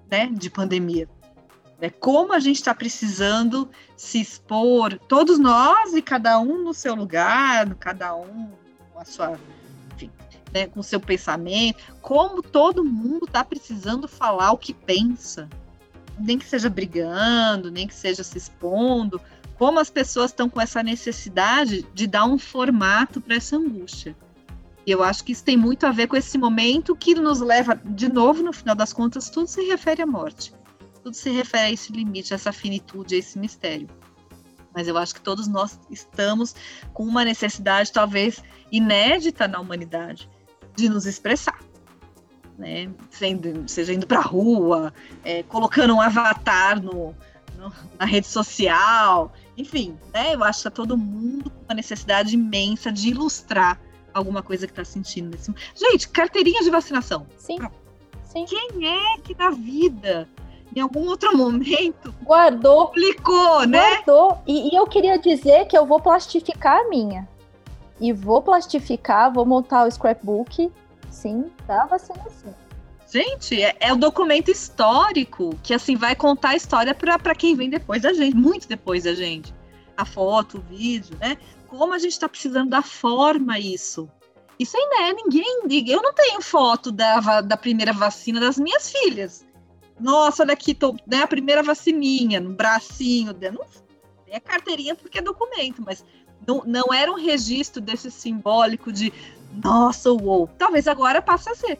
[0.09, 0.29] né?
[0.31, 1.09] De pandemia.
[1.81, 6.95] É como a gente está precisando se expor, todos nós e cada um no seu
[6.95, 8.51] lugar, cada um
[8.93, 9.37] com a sua,
[10.53, 15.49] né, com o seu pensamento, como todo mundo está precisando falar o que pensa,
[16.17, 19.19] nem que seja brigando, nem que seja se expondo,
[19.57, 24.15] como as pessoas estão com essa necessidade de dar um formato para essa angústia.
[24.85, 27.75] E eu acho que isso tem muito a ver com esse momento que nos leva,
[27.83, 30.53] de novo, no final das contas, tudo se refere à morte
[31.03, 33.89] tudo se refere a esse limite, a essa finitude, a esse mistério.
[34.73, 36.55] Mas eu acho que todos nós estamos
[36.93, 38.41] com uma necessidade, talvez
[38.71, 40.29] inédita na humanidade,
[40.75, 41.59] de nos expressar.
[42.57, 42.89] Né?
[43.11, 44.93] Sendo, seja indo para a rua,
[45.23, 47.15] é, colocando um avatar no,
[47.57, 50.33] no, na rede social, enfim, né?
[50.33, 53.79] eu acho que está todo mundo com uma necessidade imensa de ilustrar
[54.13, 57.27] alguma coisa que está sentindo nesse Gente, carteirinha de vacinação.
[57.37, 57.57] Sim.
[58.23, 58.45] Sim.
[58.45, 60.27] Quem é que na vida
[60.75, 64.01] em algum outro momento guardou, publicou, né?
[64.01, 64.41] Guardou.
[64.47, 67.27] E, e, eu queria dizer que eu vou plastificar a minha.
[67.99, 70.71] E vou plastificar, vou montar o scrapbook,
[71.09, 72.53] sim, da vacinação.
[73.11, 77.69] Gente, é, é o documento histórico que assim vai contar a história para quem vem
[77.69, 79.53] depois da gente, muito depois da gente.
[79.95, 81.37] A foto, o vídeo, né?
[81.67, 84.09] Como a gente está precisando dar forma a isso.
[84.59, 85.13] Isso aí, né?
[85.13, 85.91] Ninguém.
[85.91, 89.45] Eu não tenho foto da, da primeira vacina das minhas filhas.
[89.99, 93.35] Nossa, olha aqui, tô, né, a primeira vacininha no bracinho.
[93.51, 93.65] Não,
[94.27, 96.03] é carteirinha porque é documento, mas
[96.45, 99.13] não, não era um registro desse simbólico de
[99.63, 100.47] nossa, uou.
[100.57, 101.79] Talvez agora passe a ser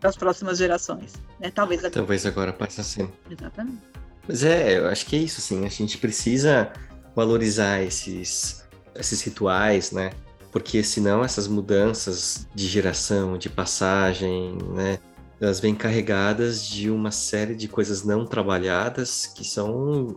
[0.00, 1.12] para as próximas gerações.
[1.38, 1.50] Né?
[1.50, 1.94] Talvez agora.
[1.94, 3.08] Talvez agora passe a ser.
[3.30, 3.78] Exatamente.
[4.26, 5.66] Mas é, eu acho que é isso, assim.
[5.66, 6.72] A gente precisa
[7.14, 10.12] valorizar esses, esses rituais, né?
[10.50, 14.98] Porque senão essas mudanças de geração, de passagem, né?
[15.42, 20.16] Elas vêm carregadas de uma série de coisas não trabalhadas que são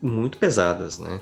[0.00, 1.20] muito pesadas, né?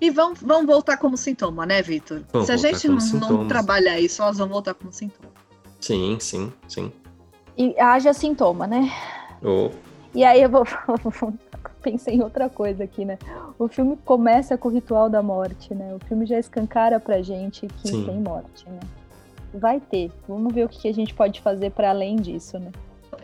[0.00, 2.22] E vão, vão voltar como sintoma, né, Vitor?
[2.46, 5.30] Se a gente não, não, trabalhar isso, elas vão voltar como sintoma.
[5.78, 6.90] Sim, sim, sim.
[7.58, 8.90] E haja sintoma, né?
[9.42, 9.70] Oh.
[10.14, 10.64] E aí eu vou.
[11.82, 13.18] Pensei em outra coisa aqui, né?
[13.58, 15.94] O filme começa com o ritual da morte, né?
[15.94, 18.06] O filme já escancara pra gente que sim.
[18.06, 18.80] tem morte, né?
[19.54, 20.10] Vai ter.
[20.28, 22.70] Vamos ver o que a gente pode fazer para além disso, né?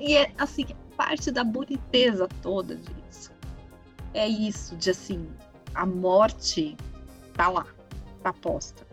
[0.01, 0.66] E é assim,
[0.97, 3.33] parte da boniteza toda disso.
[4.14, 5.29] É isso, de assim,
[5.74, 6.76] a morte
[7.35, 7.66] tá lá,
[8.22, 8.87] tá posta.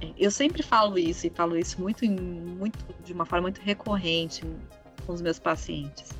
[0.00, 4.44] É, eu sempre falo isso e falo isso muito, muito de uma forma muito recorrente.
[5.06, 6.10] com os meus pacientes.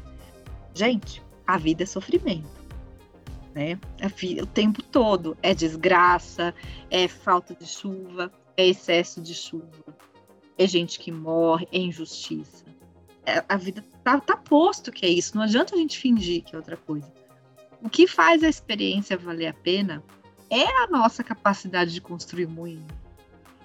[0.74, 2.62] Gente, a vida é sofrimento.
[3.55, 3.78] Né?
[4.43, 6.55] O tempo todo é desgraça,
[6.90, 9.84] é falta de chuva, é excesso de chuva,
[10.59, 12.64] é gente que morre, é injustiça.
[13.24, 16.55] É, a vida tá, tá posto que é isso, não adianta a gente fingir que
[16.55, 17.11] é outra coisa.
[17.80, 20.03] O que faz a experiência valer a pena
[20.50, 22.86] é a nossa capacidade de construir moinho.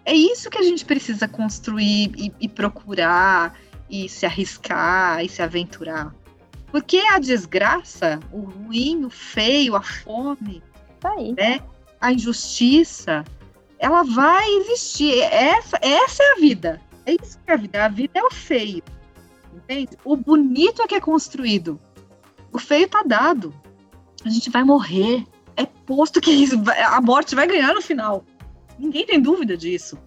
[0.05, 3.59] É isso que a gente precisa construir e, e procurar
[3.89, 6.15] e se arriscar e se aventurar.
[6.71, 10.63] Porque a desgraça, o ruim, o feio, a fome,
[10.99, 11.33] tá aí.
[11.33, 11.59] Né,
[11.99, 13.23] a injustiça,
[13.79, 15.19] ela vai existir.
[15.21, 16.81] Essa, essa é a vida.
[17.05, 17.85] É isso que é a vida.
[17.85, 18.83] A vida é o feio.
[19.53, 19.97] Entende?
[20.03, 21.79] O bonito é que é construído.
[22.51, 23.53] O feio tá dado.
[24.25, 25.25] A gente vai morrer.
[25.55, 26.55] É posto que isso,
[26.91, 28.23] a morte vai ganhar no final.
[28.77, 29.97] Ninguém tem dúvida disso.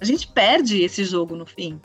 [0.00, 1.80] A gente perde esse jogo no fim.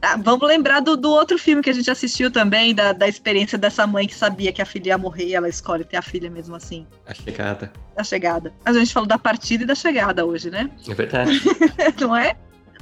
[0.00, 3.58] Ah, vamos lembrar do, do, outro filme que a gente assistiu também, da, da experiência
[3.58, 6.30] dessa mãe que sabia que a filha ia morrer e ela escolhe ter a filha
[6.30, 6.86] mesmo assim.
[7.04, 7.72] A chegada.
[7.96, 8.52] A chegada.
[8.64, 10.70] A gente falou da partida e da chegada hoje, né?
[10.88, 11.40] É verdade.
[12.00, 12.36] não é?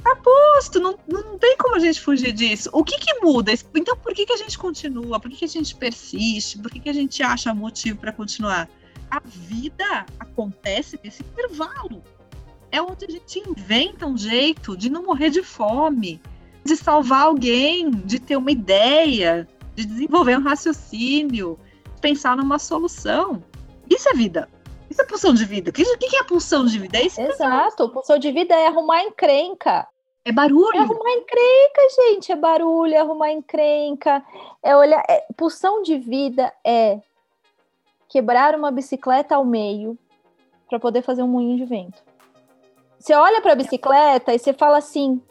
[0.05, 2.69] Aposto, não, não tem como a gente fugir disso.
[2.71, 3.51] O que que muda?
[3.75, 5.19] Então por que que a gente continua?
[5.19, 6.59] Por que que a gente persiste?
[6.59, 8.69] Por que que a gente acha motivo para continuar?
[9.09, 12.03] A vida acontece nesse intervalo.
[12.71, 16.21] É onde a gente inventa um jeito de não morrer de fome
[16.67, 21.57] de salvar alguém, de ter uma ideia, de desenvolver um raciocínio,
[22.01, 23.41] pensar numa solução.
[23.89, 24.49] Isso é vida.
[24.89, 25.69] Isso é pulsão de vida.
[25.69, 26.97] O que, que é pulsão de vida?
[26.97, 27.89] É isso Exato.
[27.89, 29.87] Pulsão de vida é arrumar encrenca.
[30.25, 30.75] É barulho.
[30.77, 32.31] É arrumar encrenca, gente.
[32.31, 34.23] É barulho, é arrumar encrenca.
[34.61, 35.01] É olhar.
[35.09, 35.25] É...
[35.37, 36.99] Pulsão de vida é
[38.09, 39.97] quebrar uma bicicleta ao meio
[40.69, 42.03] para poder fazer um moinho de vento.
[42.99, 45.21] Você olha para a bicicleta e você fala assim: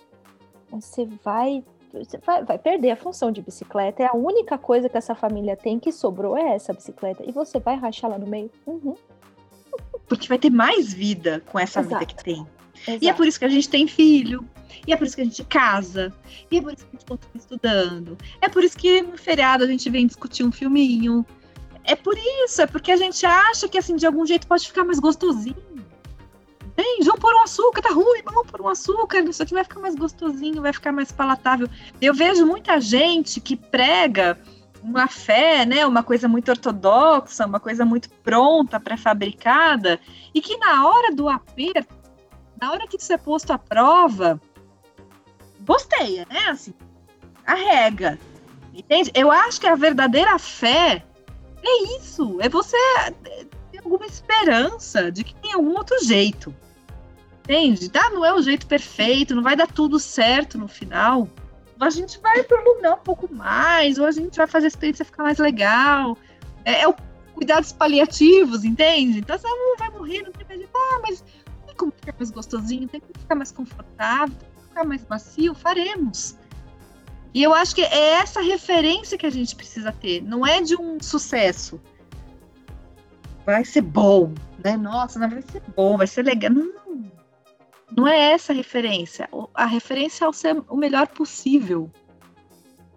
[0.70, 4.02] você vai você vai, vai, perder a função de bicicleta.
[4.02, 7.24] É a única coisa que essa família tem que sobrou é essa bicicleta.
[7.26, 8.50] E você vai rachar lá no meio?
[8.66, 8.94] Uhum.
[10.06, 11.94] Porque vai ter mais vida com essa Exato.
[11.94, 12.46] vida que tem.
[12.86, 13.04] Exato.
[13.04, 14.44] E é por isso que a gente tem filho.
[14.86, 16.12] E é por isso que a gente casa.
[16.50, 18.18] E é por isso que a gente continua estudando.
[18.40, 21.24] É por isso que no feriado a gente vem discutir um filminho.
[21.84, 24.84] É por isso, é porque a gente acha que assim, de algum jeito pode ficar
[24.84, 25.56] mais gostosinho
[26.76, 29.80] Ei, vamos pôr um açúcar, tá ruim, vamos pôr um açúcar, isso aqui vai ficar
[29.80, 31.68] mais gostosinho, vai ficar mais palatável.
[32.00, 34.38] Eu vejo muita gente que prega
[34.82, 39.98] uma fé, né, uma coisa muito ortodoxa, uma coisa muito pronta, pré-fabricada,
[40.34, 41.94] e que na hora do aperto,
[42.60, 44.40] na hora que isso é posto à prova,
[45.60, 46.74] bosteia, né, assim,
[47.44, 48.18] arrega,
[48.72, 49.10] entende?
[49.14, 51.02] Eu acho que a verdadeira fé
[51.62, 52.76] é isso, é você
[53.72, 56.54] ter alguma esperança de que tem algum outro jeito.
[57.46, 57.88] Entende?
[57.88, 58.10] Tá?
[58.10, 61.28] Não é o jeito perfeito, não vai dar tudo certo no final.
[61.78, 65.22] A gente vai prolongar um pouco mais, ou a gente vai fazer a experiência ficar
[65.22, 66.18] mais legal.
[66.64, 66.94] É, é o
[67.34, 69.20] cuidados paliativos, entende?
[69.20, 69.46] Então você
[69.78, 70.68] vai morrer, não tem mais.
[70.74, 71.24] Ah, mas
[71.66, 75.54] tem como ficar mais gostosinho, tem como ficar mais confortável, tem como ficar mais macio,
[75.54, 76.36] faremos.
[77.32, 80.74] E eu acho que é essa referência que a gente precisa ter, não é de
[80.74, 81.80] um sucesso.
[83.44, 84.32] Vai ser bom,
[84.64, 84.76] né?
[84.76, 86.50] Nossa, não vai ser bom, vai ser legal.
[86.50, 86.72] Não,
[87.90, 89.28] não é essa a referência.
[89.54, 91.90] A referência é o ser o melhor possível.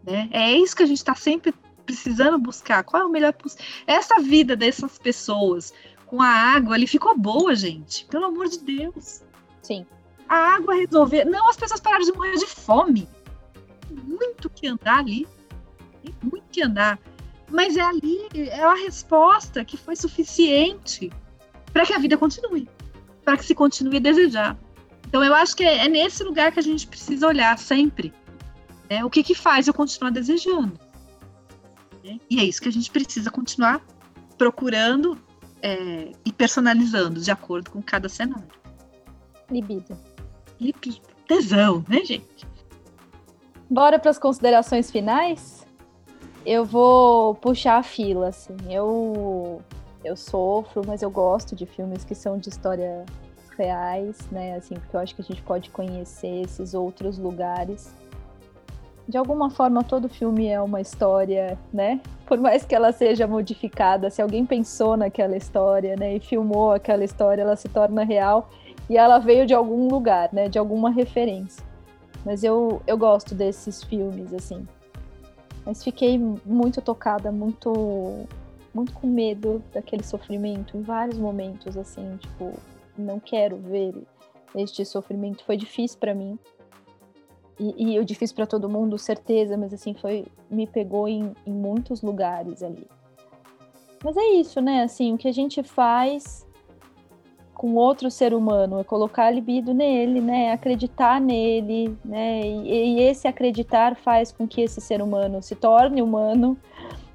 [0.03, 0.29] Né?
[0.31, 1.53] É isso que a gente está sempre
[1.85, 2.83] precisando buscar.
[2.83, 3.65] Qual é o melhor possível?
[3.85, 5.73] Essa vida dessas pessoas
[6.05, 8.05] com a água ali ficou boa, gente.
[8.05, 9.21] Pelo amor de Deus.
[9.61, 9.85] Sim.
[10.27, 11.25] A água resolver.
[11.25, 13.07] Não, as pessoas pararam de morrer de fome.
[13.87, 15.27] Tem muito que andar ali.
[16.03, 16.99] Tem muito que andar.
[17.51, 21.11] Mas é ali, é a resposta que foi suficiente
[21.71, 22.67] para que a vida continue.
[23.23, 24.57] Para que se continue a desejar.
[25.09, 28.13] Então eu acho que é, é nesse lugar que a gente precisa olhar sempre.
[28.87, 29.03] Né?
[29.03, 30.79] O que, que faz eu continuar desejando?
[32.03, 32.19] Né?
[32.29, 33.81] E é isso que a gente precisa continuar
[34.37, 35.19] procurando
[35.63, 38.47] é, e personalizando de acordo com cada cenário.
[39.49, 39.97] Libido.
[40.59, 41.01] Libido.
[41.27, 42.47] Tesão, né, gente?
[43.67, 45.67] Bora para as considerações finais?
[46.45, 48.55] Eu vou puxar a fila, assim.
[48.69, 49.61] Eu,
[50.03, 53.05] eu sofro, mas eu gosto de filmes que são de história
[53.59, 54.55] reais, né?
[54.55, 57.93] Assim, porque eu acho que a gente pode conhecer esses outros lugares.
[59.07, 61.99] De alguma forma, todo filme é uma história, né?
[62.25, 67.03] Por mais que ela seja modificada, se alguém pensou naquela história, né, e filmou aquela
[67.03, 68.49] história, ela se torna real
[68.87, 71.63] e ela veio de algum lugar, né, de alguma referência.
[72.23, 74.67] Mas eu, eu gosto desses filmes, assim.
[75.65, 78.27] Mas fiquei muito tocada, muito
[78.73, 82.53] muito com medo daquele sofrimento em vários momentos, assim, tipo,
[82.99, 83.95] não quero ver
[84.55, 85.43] este sofrimento.
[85.43, 86.37] Foi difícil para mim.
[87.59, 91.51] e, e o difícil para todo mundo, certeza, mas assim, foi me pegou em, em
[91.51, 92.87] muitos lugares ali.
[94.03, 94.83] Mas é isso, né?
[94.83, 96.47] Assim, o que a gente faz
[97.53, 100.53] com outro ser humano é colocar a libido nele, né?
[100.53, 102.39] Acreditar nele, né?
[102.41, 106.57] E, e esse acreditar faz com que esse ser humano se torne humano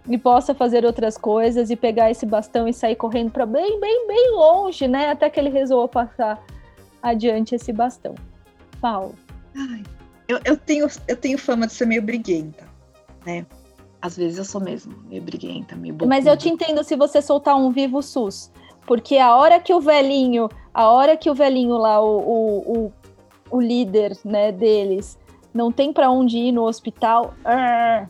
[0.08, 4.06] e possa fazer outras coisas e pegar esse bastão e sair correndo para bem, bem,
[4.06, 5.10] bem longe, né?
[5.10, 6.44] Até que ele resolva passar
[7.02, 8.14] adiante esse bastão.
[8.80, 9.14] Paulo.
[9.56, 9.82] Ai,
[10.28, 12.66] eu, eu, tenho, eu tenho fama de ser meio briguenta,
[13.24, 13.46] né?
[14.02, 16.14] Às vezes eu sou mesmo meio briguenta, meio bocuda.
[16.14, 18.50] Mas eu te entendo se você soltar um vivo SUS.
[18.86, 22.92] Porque a hora que o velhinho, a hora que o velhinho lá, o, o, o,
[23.50, 25.18] o líder né, deles,
[25.54, 27.32] não tem para onde ir no hospital.
[27.46, 28.06] É,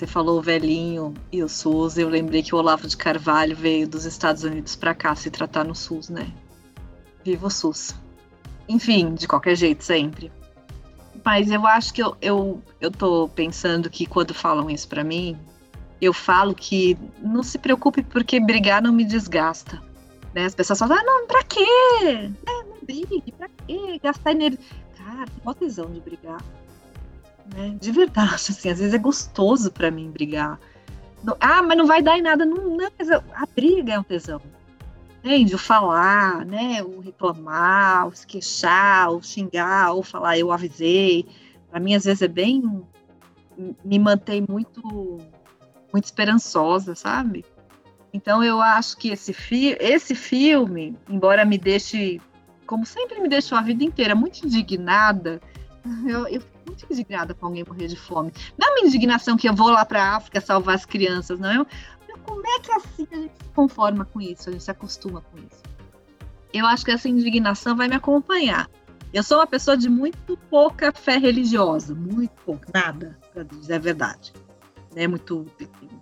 [0.00, 3.86] você falou o velhinho e o SUS, eu lembrei que o Olavo de Carvalho veio
[3.86, 6.32] dos Estados Unidos para cá se tratar no SUS, né?
[7.22, 7.94] Viva o SUS.
[8.66, 10.32] Enfim, de qualquer jeito, sempre.
[11.22, 15.36] Mas eu acho que eu, eu, eu tô pensando que quando falam isso para mim,
[16.00, 19.82] eu falo que não se preocupe porque brigar não me desgasta.
[20.34, 20.46] Né?
[20.46, 21.60] As pessoas falam, ah, não, pra quê?
[22.06, 24.00] É, não brigue, pra quê?
[24.02, 24.58] Gastar energia.
[24.96, 26.42] Cara, tem uma tesão de brigar.
[27.54, 27.76] Né?
[27.80, 30.58] De verdade, assim, às vezes é gostoso para mim brigar.
[31.22, 32.44] Não, ah, mas não vai dar em nada.
[32.44, 34.40] Não, não mas a briga é um tesão.
[35.18, 35.54] Entende?
[35.54, 36.82] O falar, né?
[36.82, 41.26] O reclamar, o se queixar, o xingar, ou falar eu avisei.
[41.70, 42.82] Para mim, às vezes, é bem.
[43.84, 45.18] me mantém muito,
[45.92, 47.44] muito esperançosa, sabe?
[48.12, 52.20] Então, eu acho que esse, fi esse filme, embora me deixe,
[52.66, 55.40] como sempre me deixou a vida inteira, muito indignada,
[56.08, 58.32] eu, eu muito indignada com alguém morrer de fome.
[58.56, 61.52] Não é uma indignação que eu vou lá para a África salvar as crianças, não.
[61.52, 61.66] Eu,
[62.24, 65.38] como é que assim a gente se conforma com isso, a gente se acostuma com
[65.38, 65.62] isso?
[66.52, 68.68] Eu acho que essa indignação vai me acompanhar.
[69.12, 73.78] Eu sou uma pessoa de muito pouca fé religiosa, muito pouca, nada, para dizer a
[73.78, 74.32] verdade.
[74.94, 75.46] Né, muito,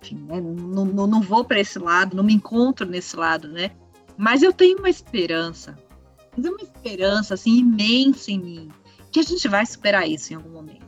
[0.01, 3.69] enfim, né, não, não, não vou para esse lado, não me encontro nesse lado, né?
[4.17, 5.77] Mas eu tenho uma esperança,
[6.35, 8.69] mas uma esperança assim imensa em mim,
[9.19, 10.85] que a gente vai superar isso em algum momento,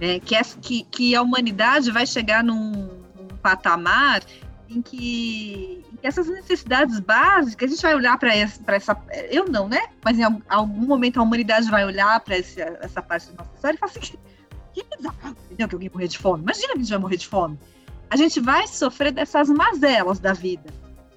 [0.00, 0.18] né?
[0.20, 4.22] Que, é, que, que a humanidade vai chegar num, num patamar
[4.68, 8.96] em que, em que essas necessidades básicas, a gente vai olhar para essa, essa.
[9.30, 9.80] Eu não, né?
[10.04, 13.78] Mas em algum momento a humanidade vai olhar para essa parte da nossa história e
[13.78, 14.18] falar assim:
[14.72, 15.68] que bizarro, entendeu?
[15.68, 16.42] Que alguém morrer de fome.
[16.42, 17.58] Imagina que a gente vai morrer de fome.
[18.10, 20.72] A gente vai sofrer dessas mazelas da vida.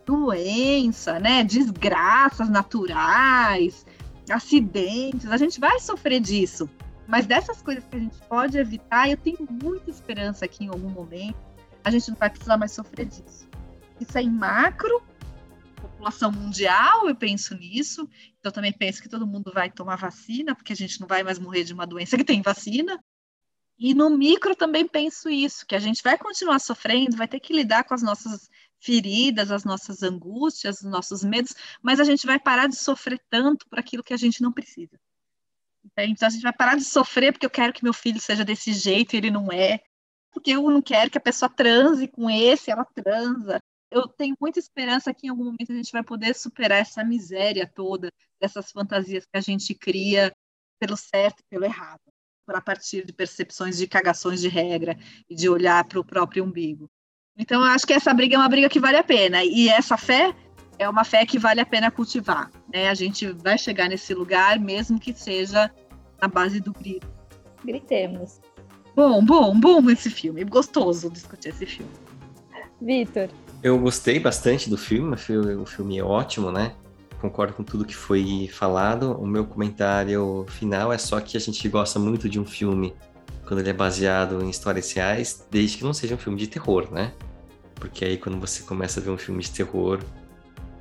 [0.05, 1.43] Doença, né?
[1.43, 3.85] Desgraças naturais,
[4.31, 5.29] acidentes.
[5.31, 6.69] A gente vai sofrer disso.
[7.07, 10.89] Mas dessas coisas que a gente pode evitar, eu tenho muita esperança aqui em algum
[10.89, 11.37] momento
[11.85, 13.47] a gente não vai precisar mais sofrer disso.
[14.01, 15.03] Isso é em macro,
[15.75, 18.09] população mundial, eu penso nisso.
[18.39, 21.37] Então, também penso que todo mundo vai tomar vacina, porque a gente não vai mais
[21.37, 22.99] morrer de uma doença que tem vacina.
[23.77, 27.53] E no micro também penso isso, que a gente vai continuar sofrendo, vai ter que
[27.53, 28.49] lidar com as nossas
[28.85, 33.67] feridas, as nossas angústias, os nossos medos, mas a gente vai parar de sofrer tanto
[33.67, 34.99] por aquilo que a gente não precisa.
[35.97, 38.73] Então a gente vai parar de sofrer porque eu quero que meu filho seja desse
[38.73, 39.81] jeito e ele não é
[40.35, 43.57] porque eu não quero que a pessoa transe com esse, ela transa.
[43.89, 47.65] Eu tenho muita esperança que em algum momento a gente vai poder superar essa miséria
[47.73, 50.35] toda, dessas fantasias que a gente cria
[50.77, 52.01] pelo certo e pelo errado,
[52.49, 54.97] a partir de percepções de cagações de regra
[55.29, 56.91] e de olhar para o próprio umbigo.
[57.37, 59.43] Então, eu acho que essa briga é uma briga que vale a pena.
[59.43, 60.33] E essa fé
[60.79, 62.49] é uma fé que vale a pena cultivar.
[62.73, 62.89] Né?
[62.89, 65.69] A gente vai chegar nesse lugar, mesmo que seja
[66.21, 67.07] na base do grito.
[67.63, 68.39] Gritemos.
[68.95, 70.43] Bom, bom, bom esse filme.
[70.45, 71.91] Gostoso discutir esse filme.
[72.81, 73.29] Vitor.
[73.61, 76.75] Eu gostei bastante do filme, o filme é ótimo, né?
[77.19, 79.19] Concordo com tudo que foi falado.
[79.19, 82.93] O meu comentário final é só que a gente gosta muito de um filme
[83.45, 86.87] quando ele é baseado em histórias reais, desde que não seja um filme de terror,
[86.91, 87.13] né?
[87.75, 89.99] Porque aí quando você começa a ver um filme de terror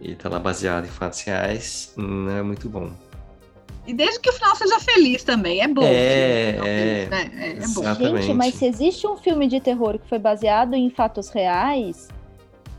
[0.00, 2.90] e tá lá baseado em fatos reais, não é muito bom.
[3.86, 5.82] E desde que o final seja feliz também, é bom.
[5.84, 7.30] É, é, né?
[7.34, 8.20] é, é bom.
[8.20, 12.08] Gente, mas se existe um filme de terror que foi baseado em fatos reais,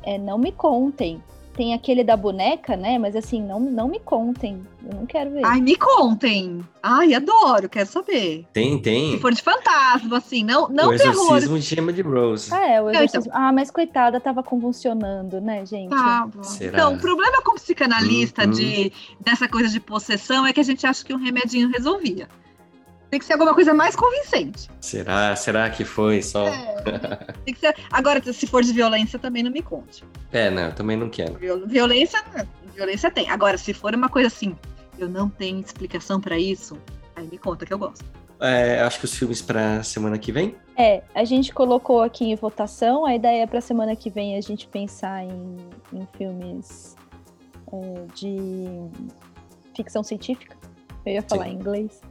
[0.02, 1.22] é, não me contem.
[1.56, 2.98] Tem aquele da boneca, né?
[2.98, 4.62] Mas assim, não, não me contem.
[4.86, 5.46] Eu não quero ver.
[5.46, 6.60] Ai, me contem.
[6.84, 8.46] Ai, adoro, quero saber.
[8.52, 9.12] Tem, tem.
[9.12, 11.16] Se for de fantasma, assim, não, não o terror.
[11.16, 12.54] O exorcismo de Gemma de Rose.
[12.54, 13.30] Ah, é, o exorcismo.
[13.30, 13.42] Então.
[13.42, 15.90] Ah, mas coitada, tava convulsionando, né, gente?
[15.90, 16.28] Tá
[16.62, 18.92] Então, o problema com o psicanalista hum, de,
[19.22, 22.28] dessa coisa de possessão é que a gente acha que um remedinho resolvia.
[23.16, 24.70] Tem que ser alguma coisa mais convincente.
[24.82, 25.34] Será?
[25.38, 26.48] Será que foi só?
[26.48, 26.76] É,
[27.46, 27.74] tem que ser...
[27.90, 30.04] Agora, se for de violência, também não me conte.
[30.34, 31.36] É, não, eu também não quero.
[31.66, 32.22] Violência,
[32.76, 33.30] violência tem.
[33.30, 34.54] Agora, se for uma coisa assim,
[35.00, 36.78] eu não tenho explicação para isso,
[37.16, 38.04] aí me conta que eu gosto.
[38.42, 40.54] é, acho que os filmes para semana que vem.
[40.78, 43.06] É, a gente colocou aqui em votação.
[43.06, 45.56] A ideia é para semana que vem a gente pensar em,
[45.94, 46.98] em filmes
[47.72, 48.90] é, de
[49.74, 50.58] ficção científica.
[51.06, 51.52] Eu ia falar Sim.
[51.52, 52.02] em inglês.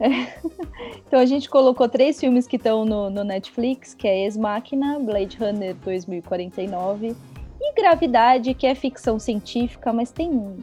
[1.06, 4.98] Então a gente colocou três filmes que estão no, no Netflix, que é Ex Machina,
[4.98, 7.14] Blade Runner 2049
[7.60, 10.58] e Gravidade, que é ficção científica, mas tem um,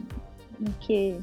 [0.60, 1.16] um que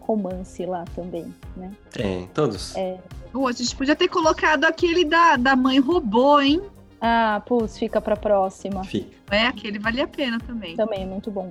[0.00, 1.70] romance lá também, né?
[1.90, 2.74] Tem, todos.
[2.74, 2.98] É.
[3.30, 6.62] Pô, a gente podia ter colocado aquele da, da mãe robô, hein?
[7.00, 8.82] Ah, putz, fica pra próxima.
[8.84, 9.10] Fica.
[9.30, 10.74] É, aquele vale a pena também.
[10.74, 11.50] Também, muito bom.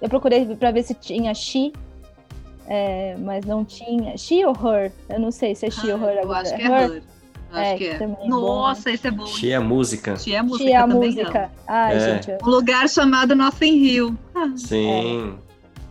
[0.00, 1.72] Eu procurei pra ver se tinha She,
[2.66, 4.16] é, mas não tinha.
[4.16, 4.92] She ou Her?
[5.08, 6.40] Eu não sei se é She ou Her Ah, Eu agora.
[6.42, 7.02] acho que é Her.
[7.52, 7.98] É, acho que é.
[7.98, 9.24] também é Nossa, esse é bom.
[9.26, 10.16] Cheia a música.
[10.16, 11.50] She é música She é música.
[11.66, 12.00] Ai, É.
[12.00, 12.30] gente.
[12.30, 12.38] eu-.
[12.42, 14.16] Um lugar chamado Nothing Hill.
[14.34, 15.38] Ah, Sim.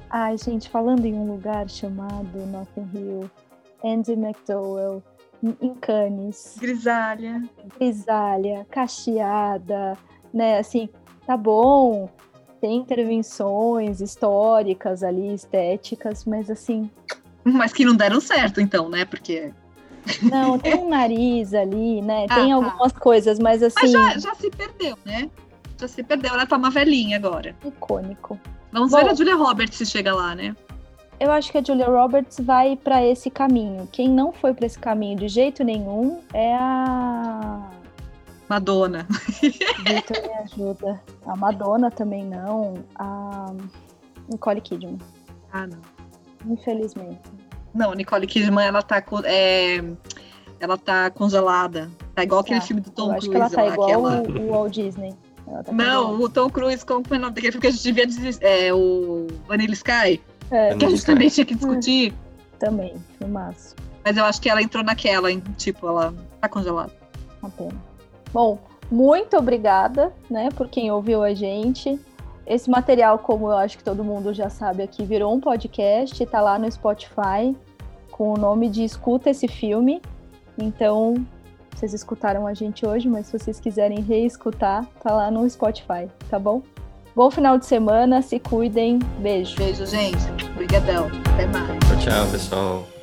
[0.09, 3.29] Ai, gente, falando em um lugar chamado Notting Hill,
[3.83, 5.03] Andy McDowell,
[5.43, 7.41] em- em Cannes, grisalha.
[7.77, 9.97] grisalha, cacheada,
[10.33, 10.59] né?
[10.59, 10.89] Assim,
[11.25, 12.09] tá bom,
[12.61, 16.89] tem intervenções históricas ali, estéticas, mas assim,
[17.43, 19.05] Mas que não deram certo, então, né?
[19.05, 19.51] Porque.
[20.23, 22.25] não, tem um nariz ali, né?
[22.29, 22.55] Ah, Tem tá.
[22.55, 25.29] algumas coisas, mas assim, Mas já, já se perdeu, né?
[25.79, 26.33] Já se perdeu.
[26.33, 27.55] Ela tá uma velhinha agora.
[27.65, 28.39] icônico.
[28.71, 28.97] Vamos Bom.
[28.97, 30.55] ver a Julia Roberts se chega lá, né?
[31.19, 33.87] Eu acho que a Julia Roberts vai pra esse caminho.
[33.91, 37.69] Quem não foi pra esse caminho de jeito nenhum é a
[38.49, 39.07] Madonna.
[39.41, 41.01] Victor me ajuda.
[41.25, 42.83] A Madonna também não.
[42.95, 43.51] A
[44.29, 44.99] Nicole Kidman,
[45.51, 45.79] Ah, não.
[46.53, 47.19] infelizmente.
[47.73, 49.19] Não, Nicole Kidman, ela tá com.
[49.25, 49.83] é,
[50.59, 51.91] Ela tá congelada.
[52.15, 52.65] Tá igual aquele Tá.
[52.65, 54.73] filme do Tom Eu acho Cruise que ela tá lá, igual aquela- o, o Walt
[54.73, 55.13] Disney.
[55.45, 56.23] Ela tá Não, congelada.
[56.23, 58.37] o Tom Cruise, como é o nome daquele filme que a gente devia dizer?
[58.41, 62.13] É o Vanilla Sky, É, que a gente também tinha que discutir.
[62.57, 63.75] também, filmaço.
[64.03, 65.43] Mas eu acho que ela entrou naquela, hein?
[65.57, 66.93] tipo, ela tá congelada.
[67.41, 67.75] Uma pena.
[68.35, 68.59] Bom,
[68.91, 71.97] muito obrigada, né, por quem ouviu a gente.
[72.45, 76.41] Esse material, como eu acho que todo mundo já sabe aqui, virou um podcast, tá
[76.41, 77.55] lá no Spotify,
[78.11, 80.01] com o nome de Escuta esse filme.
[80.57, 81.13] Então,
[81.73, 86.37] vocês escutaram a gente hoje, mas se vocês quiserem reescutar, tá lá no Spotify, tá
[86.37, 86.61] bom?
[87.15, 89.55] Bom final de semana, se cuidem, beijo.
[89.55, 90.25] Beijo, gente.
[90.51, 91.07] Obrigadão.
[91.33, 91.79] Até mais.
[91.87, 92.94] Tchau, tchau, pessoal.